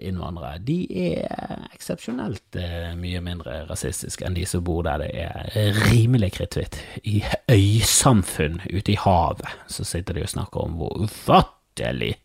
innvandrere, 0.05 0.59
de 0.61 0.85
er 1.09 1.63
eksepsjonelt 1.73 2.59
eh, 2.61 2.91
mye 3.01 3.23
mindre 3.25 3.63
rasistiske 3.71 4.27
enn 4.29 4.37
de 4.37 4.45
som 4.49 4.61
bor 4.67 4.85
der 4.85 5.01
det 5.01 5.09
er 5.17 5.81
rimelig 5.89 6.35
kritthvitt. 6.37 6.77
I 7.09 7.23
øysamfunn 7.49 8.61
ute 8.69 8.93
i 8.93 9.01
havet 9.01 9.49
så 9.65 9.89
sitter 9.89 10.21
de 10.21 10.27
og 10.27 10.35
snakker 10.35 10.67
om 10.67 10.77
hvor 10.77 11.09
ufattelig 11.09 12.19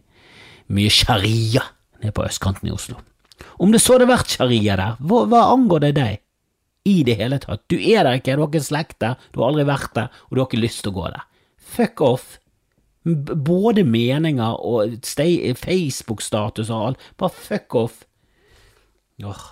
mye 0.67 0.91
sharia 0.91 1.63
nede 2.01 2.15
på 2.15 2.25
østkanten 2.27 2.69
i 2.69 2.73
Oslo. 2.73 2.99
Om 3.61 3.73
det 3.73 3.81
så 3.83 3.95
hadde 3.95 4.09
vært 4.09 4.33
sharia 4.33 4.77
der, 4.79 4.97
hva, 4.99 5.25
hva 5.29 5.43
angår 5.53 5.85
det 5.87 5.93
deg? 5.99 6.23
I 6.87 7.01
det 7.03 7.17
hele 7.19 7.39
tatt. 7.43 7.65
Du 7.67 7.75
er 7.75 8.07
der 8.07 8.17
ikke, 8.19 8.37
du 8.37 8.45
har 8.45 8.51
ikke 8.51 8.63
slekt 8.63 8.99
der, 9.03 9.17
du 9.33 9.41
har 9.41 9.51
aldri 9.51 9.65
vært 9.67 9.93
der, 9.97 10.11
og 10.27 10.35
du 10.35 10.41
har 10.41 10.47
ikke 10.47 10.63
lyst 10.63 10.85
til 10.85 10.93
å 10.93 10.97
gå 10.97 11.07
der. 11.11 11.25
Fuck 11.77 12.03
off. 12.05 12.27
Både 13.03 13.83
meninger 13.87 14.59
og 14.63 14.95
Facebook-status 15.59 16.71
og 16.71 16.85
alt. 16.85 17.07
Bare 17.19 17.35
fuck 17.35 17.75
off. 17.75 18.01
Åh, 19.23 19.45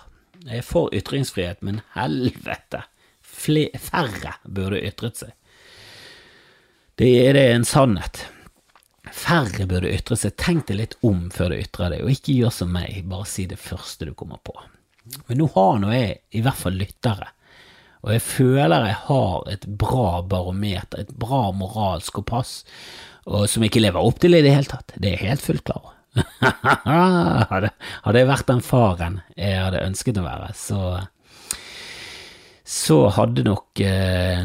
jeg 0.46 0.62
er 0.62 0.66
for 0.66 0.92
ytringsfrihet, 0.94 1.60
men 1.66 1.82
helvete. 1.96 2.84
Fle 3.20 3.68
færre 3.80 4.38
burde 4.48 4.80
ytret 4.80 5.20
seg. 5.20 5.34
Det 6.96 7.10
er 7.26 7.36
det 7.36 7.46
en 7.52 7.68
sannhet. 7.68 8.22
Færre 9.12 9.66
burde 9.68 9.92
ytre 9.92 10.18
seg. 10.18 10.34
Tenk 10.40 10.66
deg 10.70 10.80
litt 10.80 10.96
om 11.06 11.26
før 11.34 11.52
du 11.52 11.60
ytrer 11.60 11.94
deg, 11.94 12.04
og 12.04 12.12
ikke 12.12 12.34
gjør 12.36 12.54
som 12.54 12.72
meg, 12.74 13.02
bare 13.10 13.28
si 13.30 13.46
det 13.50 13.60
første 13.60 14.08
du 14.08 14.14
kommer 14.18 14.40
på. 14.42 14.54
Men 15.28 15.40
nå 15.40 15.48
har 15.54 15.80
nå 15.80 15.90
jeg 15.94 16.20
i 16.34 16.42
hvert 16.42 16.58
fall 16.58 16.78
lyttere, 16.78 17.28
og 18.06 18.12
jeg 18.14 18.22
føler 18.22 18.86
jeg 18.86 18.98
har 19.08 19.50
et 19.50 19.66
bra 19.80 20.22
barometer, 20.26 21.02
et 21.02 21.12
bra 21.18 21.48
moralsk 21.54 22.18
kompass, 22.20 22.60
og 23.26 23.48
som 23.50 23.64
ikke 23.66 23.82
lever 23.82 24.02
opp 24.02 24.20
til 24.22 24.38
i 24.38 24.42
det 24.44 24.54
hele 24.54 24.70
tatt. 24.70 24.94
Det 24.94 25.10
er 25.10 25.16
jeg 25.16 25.30
helt 25.32 25.46
fullt 25.46 25.66
klar 25.66 25.82
over. 25.82 25.92
hadde 28.06 28.20
jeg 28.22 28.28
vært 28.30 28.48
den 28.48 28.62
faren 28.64 29.18
jeg 29.36 29.58
hadde 29.60 29.82
ønsket 29.84 30.20
å 30.22 30.24
være, 30.24 30.52
så 30.56 30.80
så 32.66 32.96
hadde 33.14 33.44
nok 33.46 33.80
eh, 33.84 34.42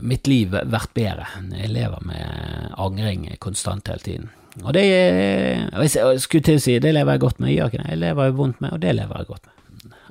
mitt 0.00 0.28
liv 0.30 0.54
vært 0.56 0.94
bedre. 0.96 1.26
Jeg 1.52 1.72
lever 1.74 2.06
med 2.08 2.70
angring 2.80 3.26
konstant 3.44 3.90
hele 3.92 4.06
tiden. 4.06 4.30
Og 4.64 4.72
det 4.74 4.86
jeg 4.88 6.20
skulle 6.24 6.46
til 6.46 6.58
å 6.58 6.62
si, 6.64 6.78
det 6.82 6.94
lever 6.96 7.14
jeg 7.14 7.22
godt 7.22 7.42
med, 7.42 7.52
jeg. 7.52 7.76
Jeg 7.76 8.00
lever 8.00 8.30
jo 8.30 8.38
vondt 8.40 8.62
med, 8.64 8.72
og 8.72 8.80
det 8.82 8.96
lever 8.96 9.20
jeg 9.20 9.28
godt 9.28 9.44
med. 9.44 9.56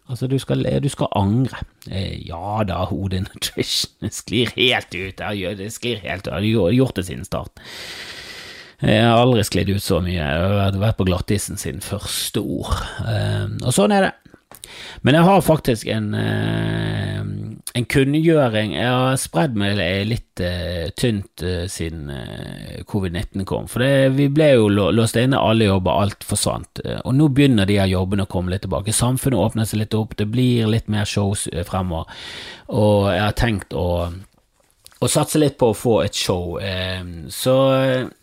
Altså, 0.10 0.26
du 0.30 0.39
skal, 0.41 0.65
du 0.82 0.89
skal 0.89 1.12
angre. 1.17 1.60
Eh, 1.89 2.15
ja 2.26 2.62
da, 2.65 2.84
hodet 2.89 3.24
Nutrition, 3.28 4.10
sklir 4.13 4.54
helt 4.56 4.93
ut. 4.95 5.22
Det 5.60 5.74
sklir 5.74 6.02
helt 6.06 6.26
ut. 6.26 6.32
Jeg 6.34 6.56
har 6.58 6.78
gjort 6.78 6.98
det 6.98 7.06
siden 7.10 7.28
start. 7.28 7.62
Jeg 8.80 9.04
har 9.04 9.19
aldri 9.19 9.43
sklidd 9.43 9.69
ut 9.74 9.84
så 9.84 10.00
mye. 10.02 10.15
Jeg 10.17 10.50
har 10.56 10.78
vært 10.82 10.98
på 10.98 11.06
glattisen 11.10 11.60
siden 11.60 11.84
første 11.84 12.41
ord. 12.41 12.74
Eh, 13.06 13.45
og 13.60 13.76
sånn 13.76 13.93
er 13.98 14.08
det. 14.08 14.15
Men 15.02 15.16
jeg 15.16 15.24
har 15.24 15.42
faktisk 15.42 15.88
en, 15.88 16.14
eh, 16.14 17.20
en 17.74 17.86
kunngjøring 17.86 18.74
Jeg 18.74 18.90
har 18.90 19.16
spredd 19.22 19.56
meg 19.60 19.80
litt 20.10 20.42
uh, 20.44 20.90
tynt 20.98 21.44
uh, 21.44 21.66
siden 21.72 22.10
uh, 22.12 22.80
covid-19 22.90 23.46
kom. 23.48 23.68
For 23.72 23.84
det, 23.84 24.16
vi 24.18 24.30
ble 24.34 24.52
jo 24.56 24.68
låst 24.70 25.20
inne, 25.20 25.40
alle 25.40 25.70
jobber, 25.70 26.04
alt 26.04 26.24
forsvant. 26.28 26.82
og 27.04 27.14
nå 27.16 27.28
begynner 27.36 27.68
de 27.68 27.80
her 27.80 27.92
jobbene 27.92 28.26
å 28.26 28.32
komme 28.32 28.52
litt 28.54 28.66
tilbake. 28.66 28.96
Samfunnet 28.96 29.40
åpner 29.40 29.68
seg 29.70 29.84
litt 29.84 29.96
opp, 29.96 30.16
det 30.18 30.28
blir 30.32 30.68
litt 30.72 30.90
mer 30.92 31.06
shows 31.08 31.48
fremover. 31.68 32.10
Og 32.72 33.12
jeg 33.14 33.24
har 33.24 33.38
tenkt 33.38 33.76
å 33.76 34.10
og 35.00 35.08
satse 35.08 35.40
litt 35.40 35.56
på 35.56 35.70
å 35.72 35.76
få 35.78 35.94
et 36.04 36.16
show. 36.16 36.58
Så 37.32 37.54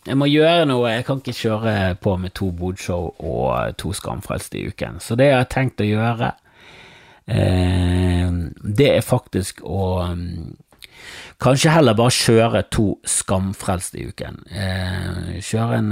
jeg 0.05 0.17
må 0.21 0.27
gjøre 0.29 0.67
noe. 0.69 0.91
Jeg 0.93 1.07
kan 1.09 1.23
ikke 1.23 1.33
kjøre 1.33 1.73
på 2.05 2.19
med 2.21 2.35
to 2.37 2.51
bodshow 2.53 3.15
og 3.17 3.79
to 3.81 3.95
Skamfrelste 3.97 4.61
i 4.61 4.67
uken. 4.69 5.01
Så 5.01 5.17
det 5.17 5.31
jeg 5.31 5.39
har 5.39 5.49
tenkt 5.49 5.81
å 5.81 5.89
gjøre, 5.89 6.35
det 7.27 8.87
er 8.93 9.03
faktisk 9.03 9.65
å 9.67 10.07
Kanskje 11.43 11.73
heller 11.75 11.97
bare 11.99 12.15
kjøre 12.15 12.61
to 12.73 12.85
Skamfrelst 13.05 13.97
i 13.99 14.07
uken. 14.09 14.39
Kjøre 15.45 15.81
en 15.83 15.91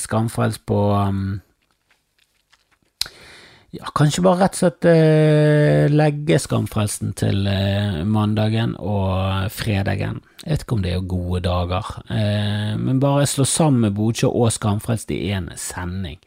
Skamfrelst 0.00 0.62
på 0.70 0.78
ja, 3.76 3.88
kanskje 3.96 4.22
bare 4.24 4.44
rett 4.44 4.54
og 4.54 4.60
slett 4.60 4.86
eh, 4.88 5.86
legge 5.92 6.38
Skamfrelsen 6.40 7.12
til 7.18 7.48
eh, 7.50 7.98
mandagen 8.08 8.76
og 8.78 9.50
fredagen. 9.52 10.22
Jeg 10.44 10.52
vet 10.52 10.64
ikke 10.64 10.76
om 10.78 10.84
det 10.84 10.92
er 10.94 11.08
gode 11.10 11.42
dager, 11.44 11.90
eh, 12.08 12.72
men 12.80 13.02
bare 13.02 13.26
slå 13.28 13.44
sammen 13.48 13.94
Bodø 13.96 14.30
og 14.30 14.54
Skamfrelst 14.54 15.12
i 15.12 15.18
én 15.34 15.50
sending. 15.60 16.20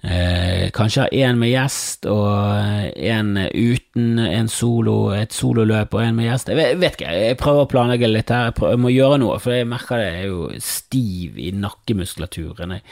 Eh, 0.00 0.70
kanskje 0.72 1.02
ha 1.02 1.08
én 1.12 1.36
med 1.36 1.50
gjest 1.50 2.06
og 2.08 2.94
én 2.96 3.34
uten 3.36 4.16
en 4.22 4.46
solo, 4.48 5.10
et 5.12 5.34
sololøp 5.36 5.92
og 5.92 6.04
én 6.06 6.16
med 6.16 6.30
gjest. 6.30 6.48
Jeg 6.48 6.78
vet, 6.80 6.96
ikke, 6.96 7.10
jeg 7.12 7.36
prøver 7.40 7.66
å 7.66 7.68
planlegge 7.68 8.08
litt 8.08 8.32
her. 8.32 8.48
Jeg, 8.48 8.56
prøver, 8.56 8.78
jeg 8.78 8.82
må 8.86 8.92
gjøre 8.94 9.18
noe, 9.20 9.36
for 9.42 9.52
jeg 9.52 9.68
merker 9.68 10.00
det 10.00 10.06
Jeg 10.08 10.22
er 10.22 10.30
jo 10.30 10.48
stiv 10.64 11.36
i 11.36 11.50
nakkemuskulaturen. 11.52 12.78
Jeg 12.78 12.86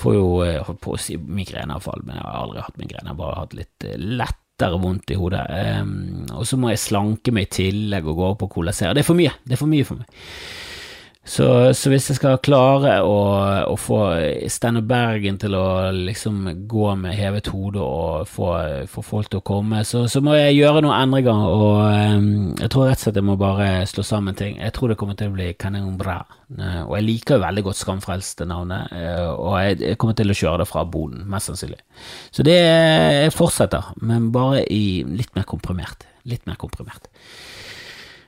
får 0.00 0.16
jo 0.16 0.30
eh, 0.46 0.56
holdt 0.64 0.80
på 0.86 0.96
å 0.96 1.02
si 1.02 1.18
migreneavfall, 1.20 2.06
men 2.06 2.16
jeg 2.16 2.24
har 2.24 2.40
aldri 2.40 2.64
hatt 2.64 2.80
migrene. 2.80 3.04
Jeg 3.04 3.12
har 3.12 3.20
bare 3.20 3.42
hatt 3.42 3.58
litt 3.60 3.88
eh, 3.90 4.00
lettere 4.00 4.80
vondt 4.80 5.12
i 5.12 5.20
hodet. 5.20 5.44
Um, 5.84 6.24
og 6.38 6.48
så 6.48 6.56
må 6.60 6.72
jeg 6.72 6.80
slanke 6.86 7.36
meg 7.36 7.50
i 7.50 7.54
tillegg 7.60 8.08
og 8.08 8.16
gå 8.16 8.32
opp 8.32 8.48
og 8.48 8.54
kolasere. 8.56 8.96
Det 8.96 9.04
er 9.04 9.12
for 9.12 9.20
mye. 9.20 9.36
Det 9.44 9.58
er 9.58 9.60
for 9.60 9.72
mye 9.76 9.88
for 9.88 10.00
meg. 10.00 10.20
Så, 11.20 11.44
så, 11.76 11.90
hvis 11.92 12.06
jeg 12.08 12.16
skal 12.16 12.38
klare 12.40 12.94
å, 13.04 13.16
å 13.68 13.74
få 13.76 13.98
Steinar 14.48 14.86
Bergen 14.88 15.36
til 15.38 15.52
å 15.52 15.90
liksom 15.92 16.48
gå 16.68 16.94
med 16.96 17.12
hevet 17.12 17.50
hode 17.52 17.82
og 17.84 18.24
få, 18.28 18.48
få 18.88 19.04
folk 19.04 19.28
til 19.28 19.42
å 19.42 19.44
komme, 19.44 19.82
så, 19.84 20.06
så, 20.08 20.22
må 20.24 20.32
jeg 20.38 20.56
gjøre 20.56 20.80
noen 20.80 20.96
endringer. 20.96 21.44
Og 21.44 21.76
um, 21.84 22.30
jeg 22.56 22.72
tror 22.72 22.88
rett 22.88 23.02
og 23.02 23.04
slett 23.04 23.20
jeg 23.20 23.28
må 23.28 23.36
bare 23.40 23.68
slå 23.90 24.06
sammen 24.08 24.38
ting. 24.38 24.56
Jeg 24.64 24.74
tror 24.74 24.90
det 24.90 24.98
kommer 25.02 25.20
til 25.20 25.28
å 25.28 25.36
bli 25.36 25.52
Canon 25.60 25.92
bra. 26.00 26.22
Uh, 26.56 26.82
og 26.88 26.96
jeg 26.96 27.08
liker 27.10 27.36
jo 27.36 27.44
veldig 27.44 27.66
godt 27.68 27.82
Skamfrelst-navnet, 27.82 28.96
uh, 28.96 29.30
og 29.36 29.54
jeg, 29.60 29.78
jeg, 29.84 30.00
kommer 30.00 30.16
til 30.18 30.32
å 30.32 30.40
kjøre 30.40 30.64
det 30.64 30.70
fra 30.72 30.88
boden, 30.88 31.28
mest 31.30 31.52
sannsynlig. 31.52 31.82
Så 32.32 32.48
det 32.48 32.56
jeg 32.56 33.36
fortsetter, 33.36 33.92
men 34.00 34.32
bare 34.34 34.64
i 34.72 35.04
litt 35.04 35.36
mer 35.36 35.44
komprimert. 35.52 36.08
Litt 36.24 36.48
mer 36.48 36.56
komprimert. 36.60 37.12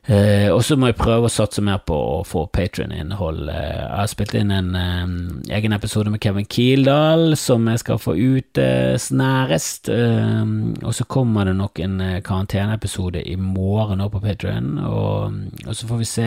Eh, 0.02 0.48
og 0.50 0.64
så 0.66 0.74
må 0.74 0.88
jeg 0.88 0.96
prøve 0.98 1.28
å 1.28 1.30
satse 1.30 1.62
mer 1.62 1.78
på 1.86 1.94
å 1.94 2.22
få 2.26 2.48
Patrion-innhold. 2.50 3.44
Eh, 3.52 3.66
jeg 3.78 3.98
har 4.00 4.08
spilt 4.10 4.32
inn 4.34 4.50
en 4.50 4.70
eh, 4.74 5.12
egen 5.54 5.76
episode 5.76 6.10
med 6.10 6.18
Kevin 6.24 6.48
Kildahl 6.50 7.36
som 7.38 7.68
jeg 7.70 7.78
skal 7.84 8.00
få 8.02 8.16
ut 8.18 8.58
eh, 8.58 8.96
snarest. 8.98 9.92
Eh, 9.94 10.40
og 10.82 10.96
så 10.98 11.06
kommer 11.06 11.46
det 11.46 11.54
nok 11.60 11.78
en 11.86 12.00
eh, 12.02 12.16
karanteneepisode 12.26 13.22
i 13.22 13.36
morgen 13.38 14.02
nå 14.02 14.08
på 14.10 14.22
Patrion. 14.24 14.72
Og, 14.82 15.38
og, 15.68 15.70
så 15.70 15.86
får 15.86 16.00
vi 16.00 16.08
se 16.10 16.26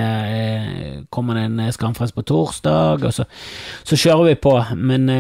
Kommer 1.12 1.36
det 1.36 1.44
en 1.50 1.76
Skamfrelst 1.76 2.16
på 2.16 2.24
torsdag? 2.32 3.04
Og 3.04 3.12
så, 3.18 3.28
så, 3.84 4.00
kjører 4.00 4.30
vi 4.30 4.38
på. 4.40 4.56
Men 4.80 5.12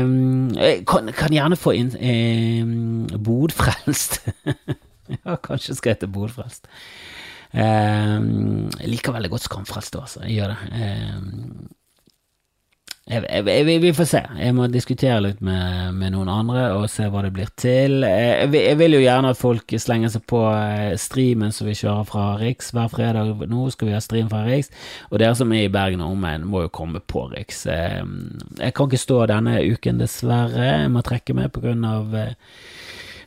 jeg 0.55 0.85
kan, 0.87 1.11
kan, 1.11 1.35
gjerne 1.35 1.59
få 1.59 1.75
inn 1.75 1.91
Bodfrelst. 3.19 4.21
ja, 5.25 5.35
kanskje 5.43 5.75
skal 5.75 5.97
hete 5.97 6.07
Bodfrelst. 6.07 6.71
Ehm, 7.55 8.67
jeg 8.81 8.91
liker 8.91 9.15
veldig 9.15 9.31
godt 9.31 9.47
Skamfrelst, 9.47 9.95
altså. 9.95 10.21
Jeg 10.25 10.39
gjør 10.39 10.53
det. 10.53 10.83
Ehm, 10.83 11.67
jeg, 13.05 13.21
jeg, 13.29 13.45
jeg, 13.45 13.81
vi 13.83 13.91
får 13.93 14.07
se. 14.09 14.21
Jeg 14.41 14.53
må 14.57 14.65
diskutere 14.73 15.19
litt 15.21 15.41
med, 15.45 15.93
med, 15.93 16.15
noen 16.15 16.29
andre 16.33 16.63
og 16.73 16.87
se 16.89 17.05
hva 17.13 17.21
det 17.21 17.31
blir 17.35 17.51
til. 17.61 18.01
Jeg, 18.01 18.75
vil 18.79 18.97
jo 18.97 19.03
gjerne 19.03 19.29
at 19.31 19.39
folk 19.39 19.75
slenger 19.79 20.09
seg 20.09 20.25
på 20.25 20.41
eh, 20.49 20.95
streamen 20.99 21.53
som 21.53 21.69
vi 21.69 21.77
kjører 21.77 22.09
fra 22.09 22.25
Riks 22.41 22.73
hver 22.73 22.89
fredag. 22.91 23.45
Nå 23.51 23.69
skal 23.75 23.91
vi 23.91 23.95
ha 23.95 24.01
stream 24.03 24.31
fra 24.31 24.41
Riks, 24.47 24.73
og 25.11 25.21
dere 25.21 25.37
som 25.37 25.53
er 25.53 25.67
i 25.67 25.71
Bergen 25.71 26.01
og 26.01 26.17
omegn, 26.17 26.49
må 26.49 26.65
jo 26.65 26.73
komme 26.73 26.99
på 26.99 27.27
Riks. 27.35 27.67
Jeg 27.69 28.73
kan 28.75 28.89
ikke 28.89 29.03
stå 29.05 29.21
denne 29.31 29.59
uken, 29.61 30.01
dessverre. 30.01 30.71
Jeg 30.73 30.91
må 30.91 31.05
trekke 31.05 31.37
meg 31.37 31.53
på 31.53 31.61
grunn 31.63 31.85
av 31.87 32.17
eh, 32.19 32.33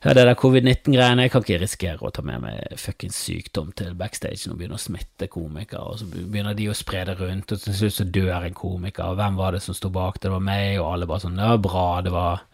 ja, 0.02 0.14
det 0.14 0.24
der 0.24 0.36
covid-19-greiene, 0.38 1.24
jeg 1.24 1.32
kan 1.32 1.44
ikke 1.44 1.60
risikere 1.62 2.06
å 2.06 2.12
ta 2.14 2.22
med 2.26 2.42
meg 2.44 2.78
fuckings 2.78 3.18
sykdom 3.26 3.72
til 3.78 3.96
backstage 3.98 4.50
og 4.50 4.58
begynne 4.60 4.78
å 4.78 4.82
smitte 4.82 5.26
komikere, 5.32 5.82
og 5.82 5.98
så 6.00 6.08
begynner 6.08 6.56
de 6.58 6.68
å 6.70 6.76
spre 6.76 7.02
det 7.08 7.16
rundt, 7.18 7.54
og 7.54 7.62
til 7.64 7.76
slutt 7.80 7.96
så 7.96 8.06
dør 8.18 8.46
en 8.46 8.56
komiker, 8.56 9.10
og 9.10 9.18
hvem 9.18 9.40
var 9.40 9.56
det 9.56 9.62
som 9.64 9.76
sto 9.76 9.90
bak? 9.94 10.20
Det 10.22 10.32
var 10.32 10.44
meg, 10.44 10.78
og 10.78 10.92
alle 10.92 11.08
bare 11.10 11.24
sånn, 11.24 11.38
det 11.40 11.50
var 11.50 11.64
bra, 11.64 11.86
det 12.06 12.14
var, 12.14 12.44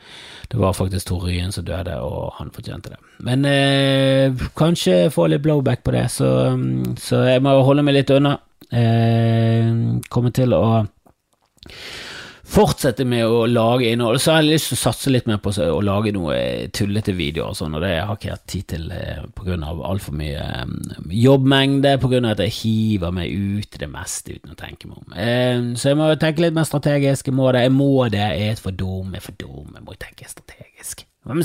det 0.52 0.62
var 0.62 0.78
faktisk 0.78 1.10
Tor 1.10 1.28
Ryen 1.28 1.52
som 1.54 1.66
døde, 1.68 1.98
og 2.00 2.32
han 2.38 2.54
fortjente 2.54 2.94
det. 2.94 3.00
Men 3.24 3.44
eh, 3.48 4.46
kanskje 4.58 5.12
få 5.14 5.28
litt 5.30 5.44
blowback 5.44 5.84
på 5.84 5.94
det, 5.96 6.06
så, 6.14 6.30
så 7.00 7.26
jeg 7.28 7.44
må 7.44 7.58
holde 7.66 7.84
meg 7.86 7.98
litt 8.00 8.14
unna. 8.14 8.38
Eh, 8.74 9.68
kommer 10.10 10.32
til 10.34 10.56
å 10.56 10.64
fortsette 12.54 13.04
med 13.08 13.26
å 13.26 13.44
lage 13.50 13.88
innhold. 13.90 14.20
Så 14.22 14.30
har 14.30 14.42
jeg 14.42 14.54
lyst 14.54 14.70
til 14.70 14.76
å 14.76 14.82
satse 14.84 15.10
litt 15.10 15.26
mer 15.26 15.40
på 15.42 15.50
å 15.58 15.80
lage 15.82 16.12
noe 16.14 16.36
tullete 16.74 17.14
videoer 17.16 17.50
og 17.50 17.58
sånn, 17.58 17.74
og 17.74 17.82
det 17.82 17.90
har 17.96 18.12
jeg 18.12 18.18
ikke 18.20 18.34
hatt 18.34 18.44
tid 18.52 18.66
til 18.70 18.84
pga. 18.90 19.44
grunn 19.44 19.64
av 19.66 19.80
altfor 19.84 20.14
mye 20.16 20.44
um, 20.62 20.76
jobbmengde, 21.10 21.96
av 21.98 22.14
at 22.30 22.42
jeg 22.44 22.54
hiver 22.60 23.14
meg 23.16 23.32
ut 23.34 23.74
i 23.74 23.80
det 23.82 23.88
meste 23.90 24.36
uten 24.36 24.54
å 24.54 24.58
tenke 24.58 24.90
meg 24.90 25.00
om. 25.00 25.16
Um, 25.16 25.72
så 25.80 25.90
jeg 25.90 25.98
må 25.98 26.10
tenke 26.20 26.44
litt 26.44 26.54
mer 26.54 26.68
strategisk. 26.68 27.30
Jeg 27.30 27.36
må 27.36 27.50
det, 27.52 27.64
jeg 27.66 27.74
må 27.74 27.90
det, 28.14 28.22
jeg 28.22 28.52
er 28.54 28.62
for 28.62 28.76
dum, 28.84 29.10
jeg 29.10 29.22
er 29.22 29.26
for 29.26 29.40
dum, 29.40 29.72
jeg 29.74 29.86
må 29.88 29.96
tenke 29.98 30.30
strategisk. 30.30 31.02
Hvem 31.24 31.42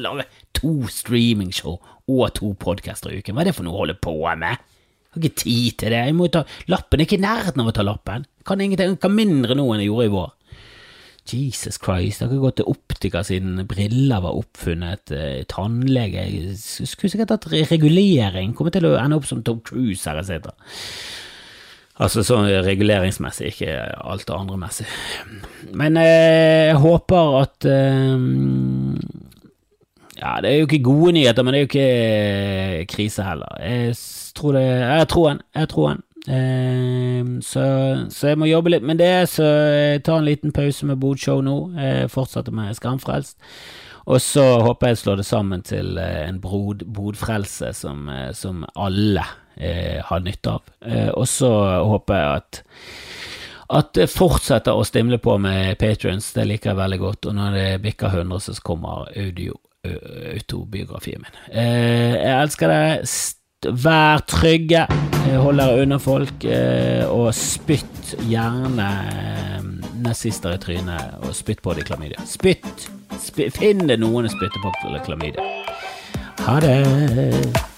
lage 0.00 0.26
to 0.56 0.72
streamingshow 0.90 1.76
og 2.08 2.34
to 2.34 2.50
podcaster 2.58 3.12
i 3.12 3.20
uken? 3.20 3.36
Hva 3.36 3.44
er 3.44 3.50
det 3.52 3.56
for 3.58 3.68
noe 3.68 3.76
å 3.76 3.84
holde 3.84 3.98
på 4.00 4.16
med? 4.40 4.58
Jeg 5.08 5.14
har 5.14 5.22
ikke 5.22 5.40
tid 5.44 5.78
til 5.80 5.94
det. 5.94 6.02
Jeg 6.08 6.16
må 6.16 6.26
ta 6.32 6.42
lappen. 6.68 6.98
Jeg 7.00 7.06
er 7.06 7.08
ikke 7.08 7.20
i 7.20 7.24
nærheten 7.24 7.62
av 7.62 7.70
å 7.70 7.76
ta 7.76 7.84
lappen. 7.86 8.26
Jeg 8.40 8.48
kan 8.48 8.64
ingenting, 8.64 8.98
kan 9.00 9.14
mindre 9.14 9.56
nå 9.56 9.64
enn 9.72 9.84
jeg 9.84 9.92
gjorde 9.92 10.08
i 10.08 10.12
vår. 10.12 10.34
Jesus 11.28 11.76
Christ, 11.82 12.20
jeg 12.20 12.28
har 12.28 12.34
ikke 12.34 12.44
gått 12.46 12.58
til 12.60 12.70
optiker 12.72 13.24
siden 13.26 13.60
briller 13.68 14.22
var 14.24 14.36
oppfunnet, 14.38 15.12
eh, 15.12 15.44
tannlege 15.50 16.24
skulle 16.56 17.12
sikkert 17.12 17.34
hatt 17.36 17.48
regulering, 17.70 18.54
kommer 18.56 18.74
til 18.74 18.88
å 18.88 18.96
ende 19.00 19.18
opp 19.20 19.28
som 19.28 19.42
Tom 19.44 19.60
Cruise 19.60 20.08
her 20.08 20.22
sitter. 20.26 20.54
Altså 21.98 22.22
sånn 22.22 22.46
reguleringsmessig, 22.62 23.50
ikke 23.50 23.72
alt 24.06 24.26
det 24.28 24.36
andre 24.36 24.58
messig. 24.60 24.86
Men 25.74 25.98
eh, 25.98 26.68
jeg 26.70 26.78
håper 26.84 27.38
at 27.40 27.66
eh, 27.66 28.26
Ja, 30.18 30.36
det 30.42 30.50
er 30.50 30.60
jo 30.60 30.68
ikke 30.68 30.82
gode 30.86 31.16
nyheter, 31.18 31.42
men 31.42 31.54
det 31.54 31.58
er 31.58 31.64
jo 31.64 31.70
ikke 31.72 31.88
eh, 31.88 32.84
krise 32.90 33.26
heller. 33.26 33.58
Jeg 33.62 33.96
tror 34.38 34.54
det 34.54 34.62
Jeg 34.62 35.00
har 35.02 35.10
troen. 35.10 35.42
Jeg 35.54 35.64
har 35.64 35.72
troen. 35.74 36.04
Ehm, 36.28 37.38
så, 37.42 37.64
så, 38.12 38.30
jeg 38.32 38.38
må 38.40 38.48
jobbe 38.50 38.74
litt 38.74 38.86
med 38.86 39.00
det, 39.00 39.28
så 39.32 39.44
jeg 39.44 40.04
tar 40.06 40.20
en 40.20 40.28
liten 40.28 40.54
pause 40.54 40.88
med 40.88 41.00
Bodshow 41.00 41.42
nå. 41.44 41.58
Jeg 41.78 42.10
fortsetter 42.12 42.54
med 42.54 42.76
Skamfrelst. 42.76 43.38
Og 44.08 44.22
så 44.24 44.44
håper 44.64 44.92
jeg 44.92 45.00
slår 45.02 45.02
slå 45.02 45.16
det 45.20 45.26
sammen 45.28 45.62
til 45.66 45.98
eh, 46.00 46.22
en 46.30 46.40
bodfrelse 46.40 47.74
som, 47.76 48.06
eh, 48.08 48.30
som 48.32 48.62
alle 48.72 49.24
eh, 49.56 49.98
har 50.04 50.22
nytte 50.24 50.54
av. 50.54 50.70
Eh, 50.80 51.10
og 51.12 51.26
så 51.28 51.52
håper 51.84 52.22
jeg 52.22 52.42
at 52.42 52.62
at 53.68 53.90
det 53.92 54.06
fortsetter 54.08 54.72
å 54.72 54.84
stimle 54.88 55.18
på 55.20 55.34
med 55.44 55.74
patrions, 55.76 56.30
det 56.32 56.46
liker 56.46 56.70
jeg 56.70 56.78
veldig 56.78 56.98
godt. 57.02 57.26
Og 57.28 57.34
når 57.36 57.52
det 57.52 57.82
bikker 57.84 58.14
100, 58.22 58.40
så 58.40 58.54
kommer 58.64 59.10
audio 59.12 59.58
autobiografien 59.84 61.22
min. 61.22 61.36
Eh, 61.52 62.16
jeg 62.16 62.32
elsker 62.42 62.72
det. 62.72 63.08
Vær 63.66 64.20
trygge, 64.30 64.84
hold 65.42 65.58
dere 65.58 65.80
unna 65.82 65.96
folk, 65.98 66.44
eh, 66.46 67.02
og 67.10 67.32
spytt 67.34 68.12
gjerne 68.30 68.86
eh, 69.10 69.64
nazister 70.04 70.54
i 70.54 70.60
trynet, 70.62 71.16
og 71.26 71.34
spytt 71.34 71.64
på 71.64 71.74
dem 71.74 71.88
klamydia. 71.88 72.22
Spytt! 72.22 72.86
spytt. 73.18 73.58
Finn 73.58 73.88
det 73.90 73.98
noen 73.98 74.30
å 74.30 74.30
spytte 74.30 74.62
på 74.62 74.94
klamydia. 75.08 75.42
Ha 76.46 76.60
det! 76.62 77.77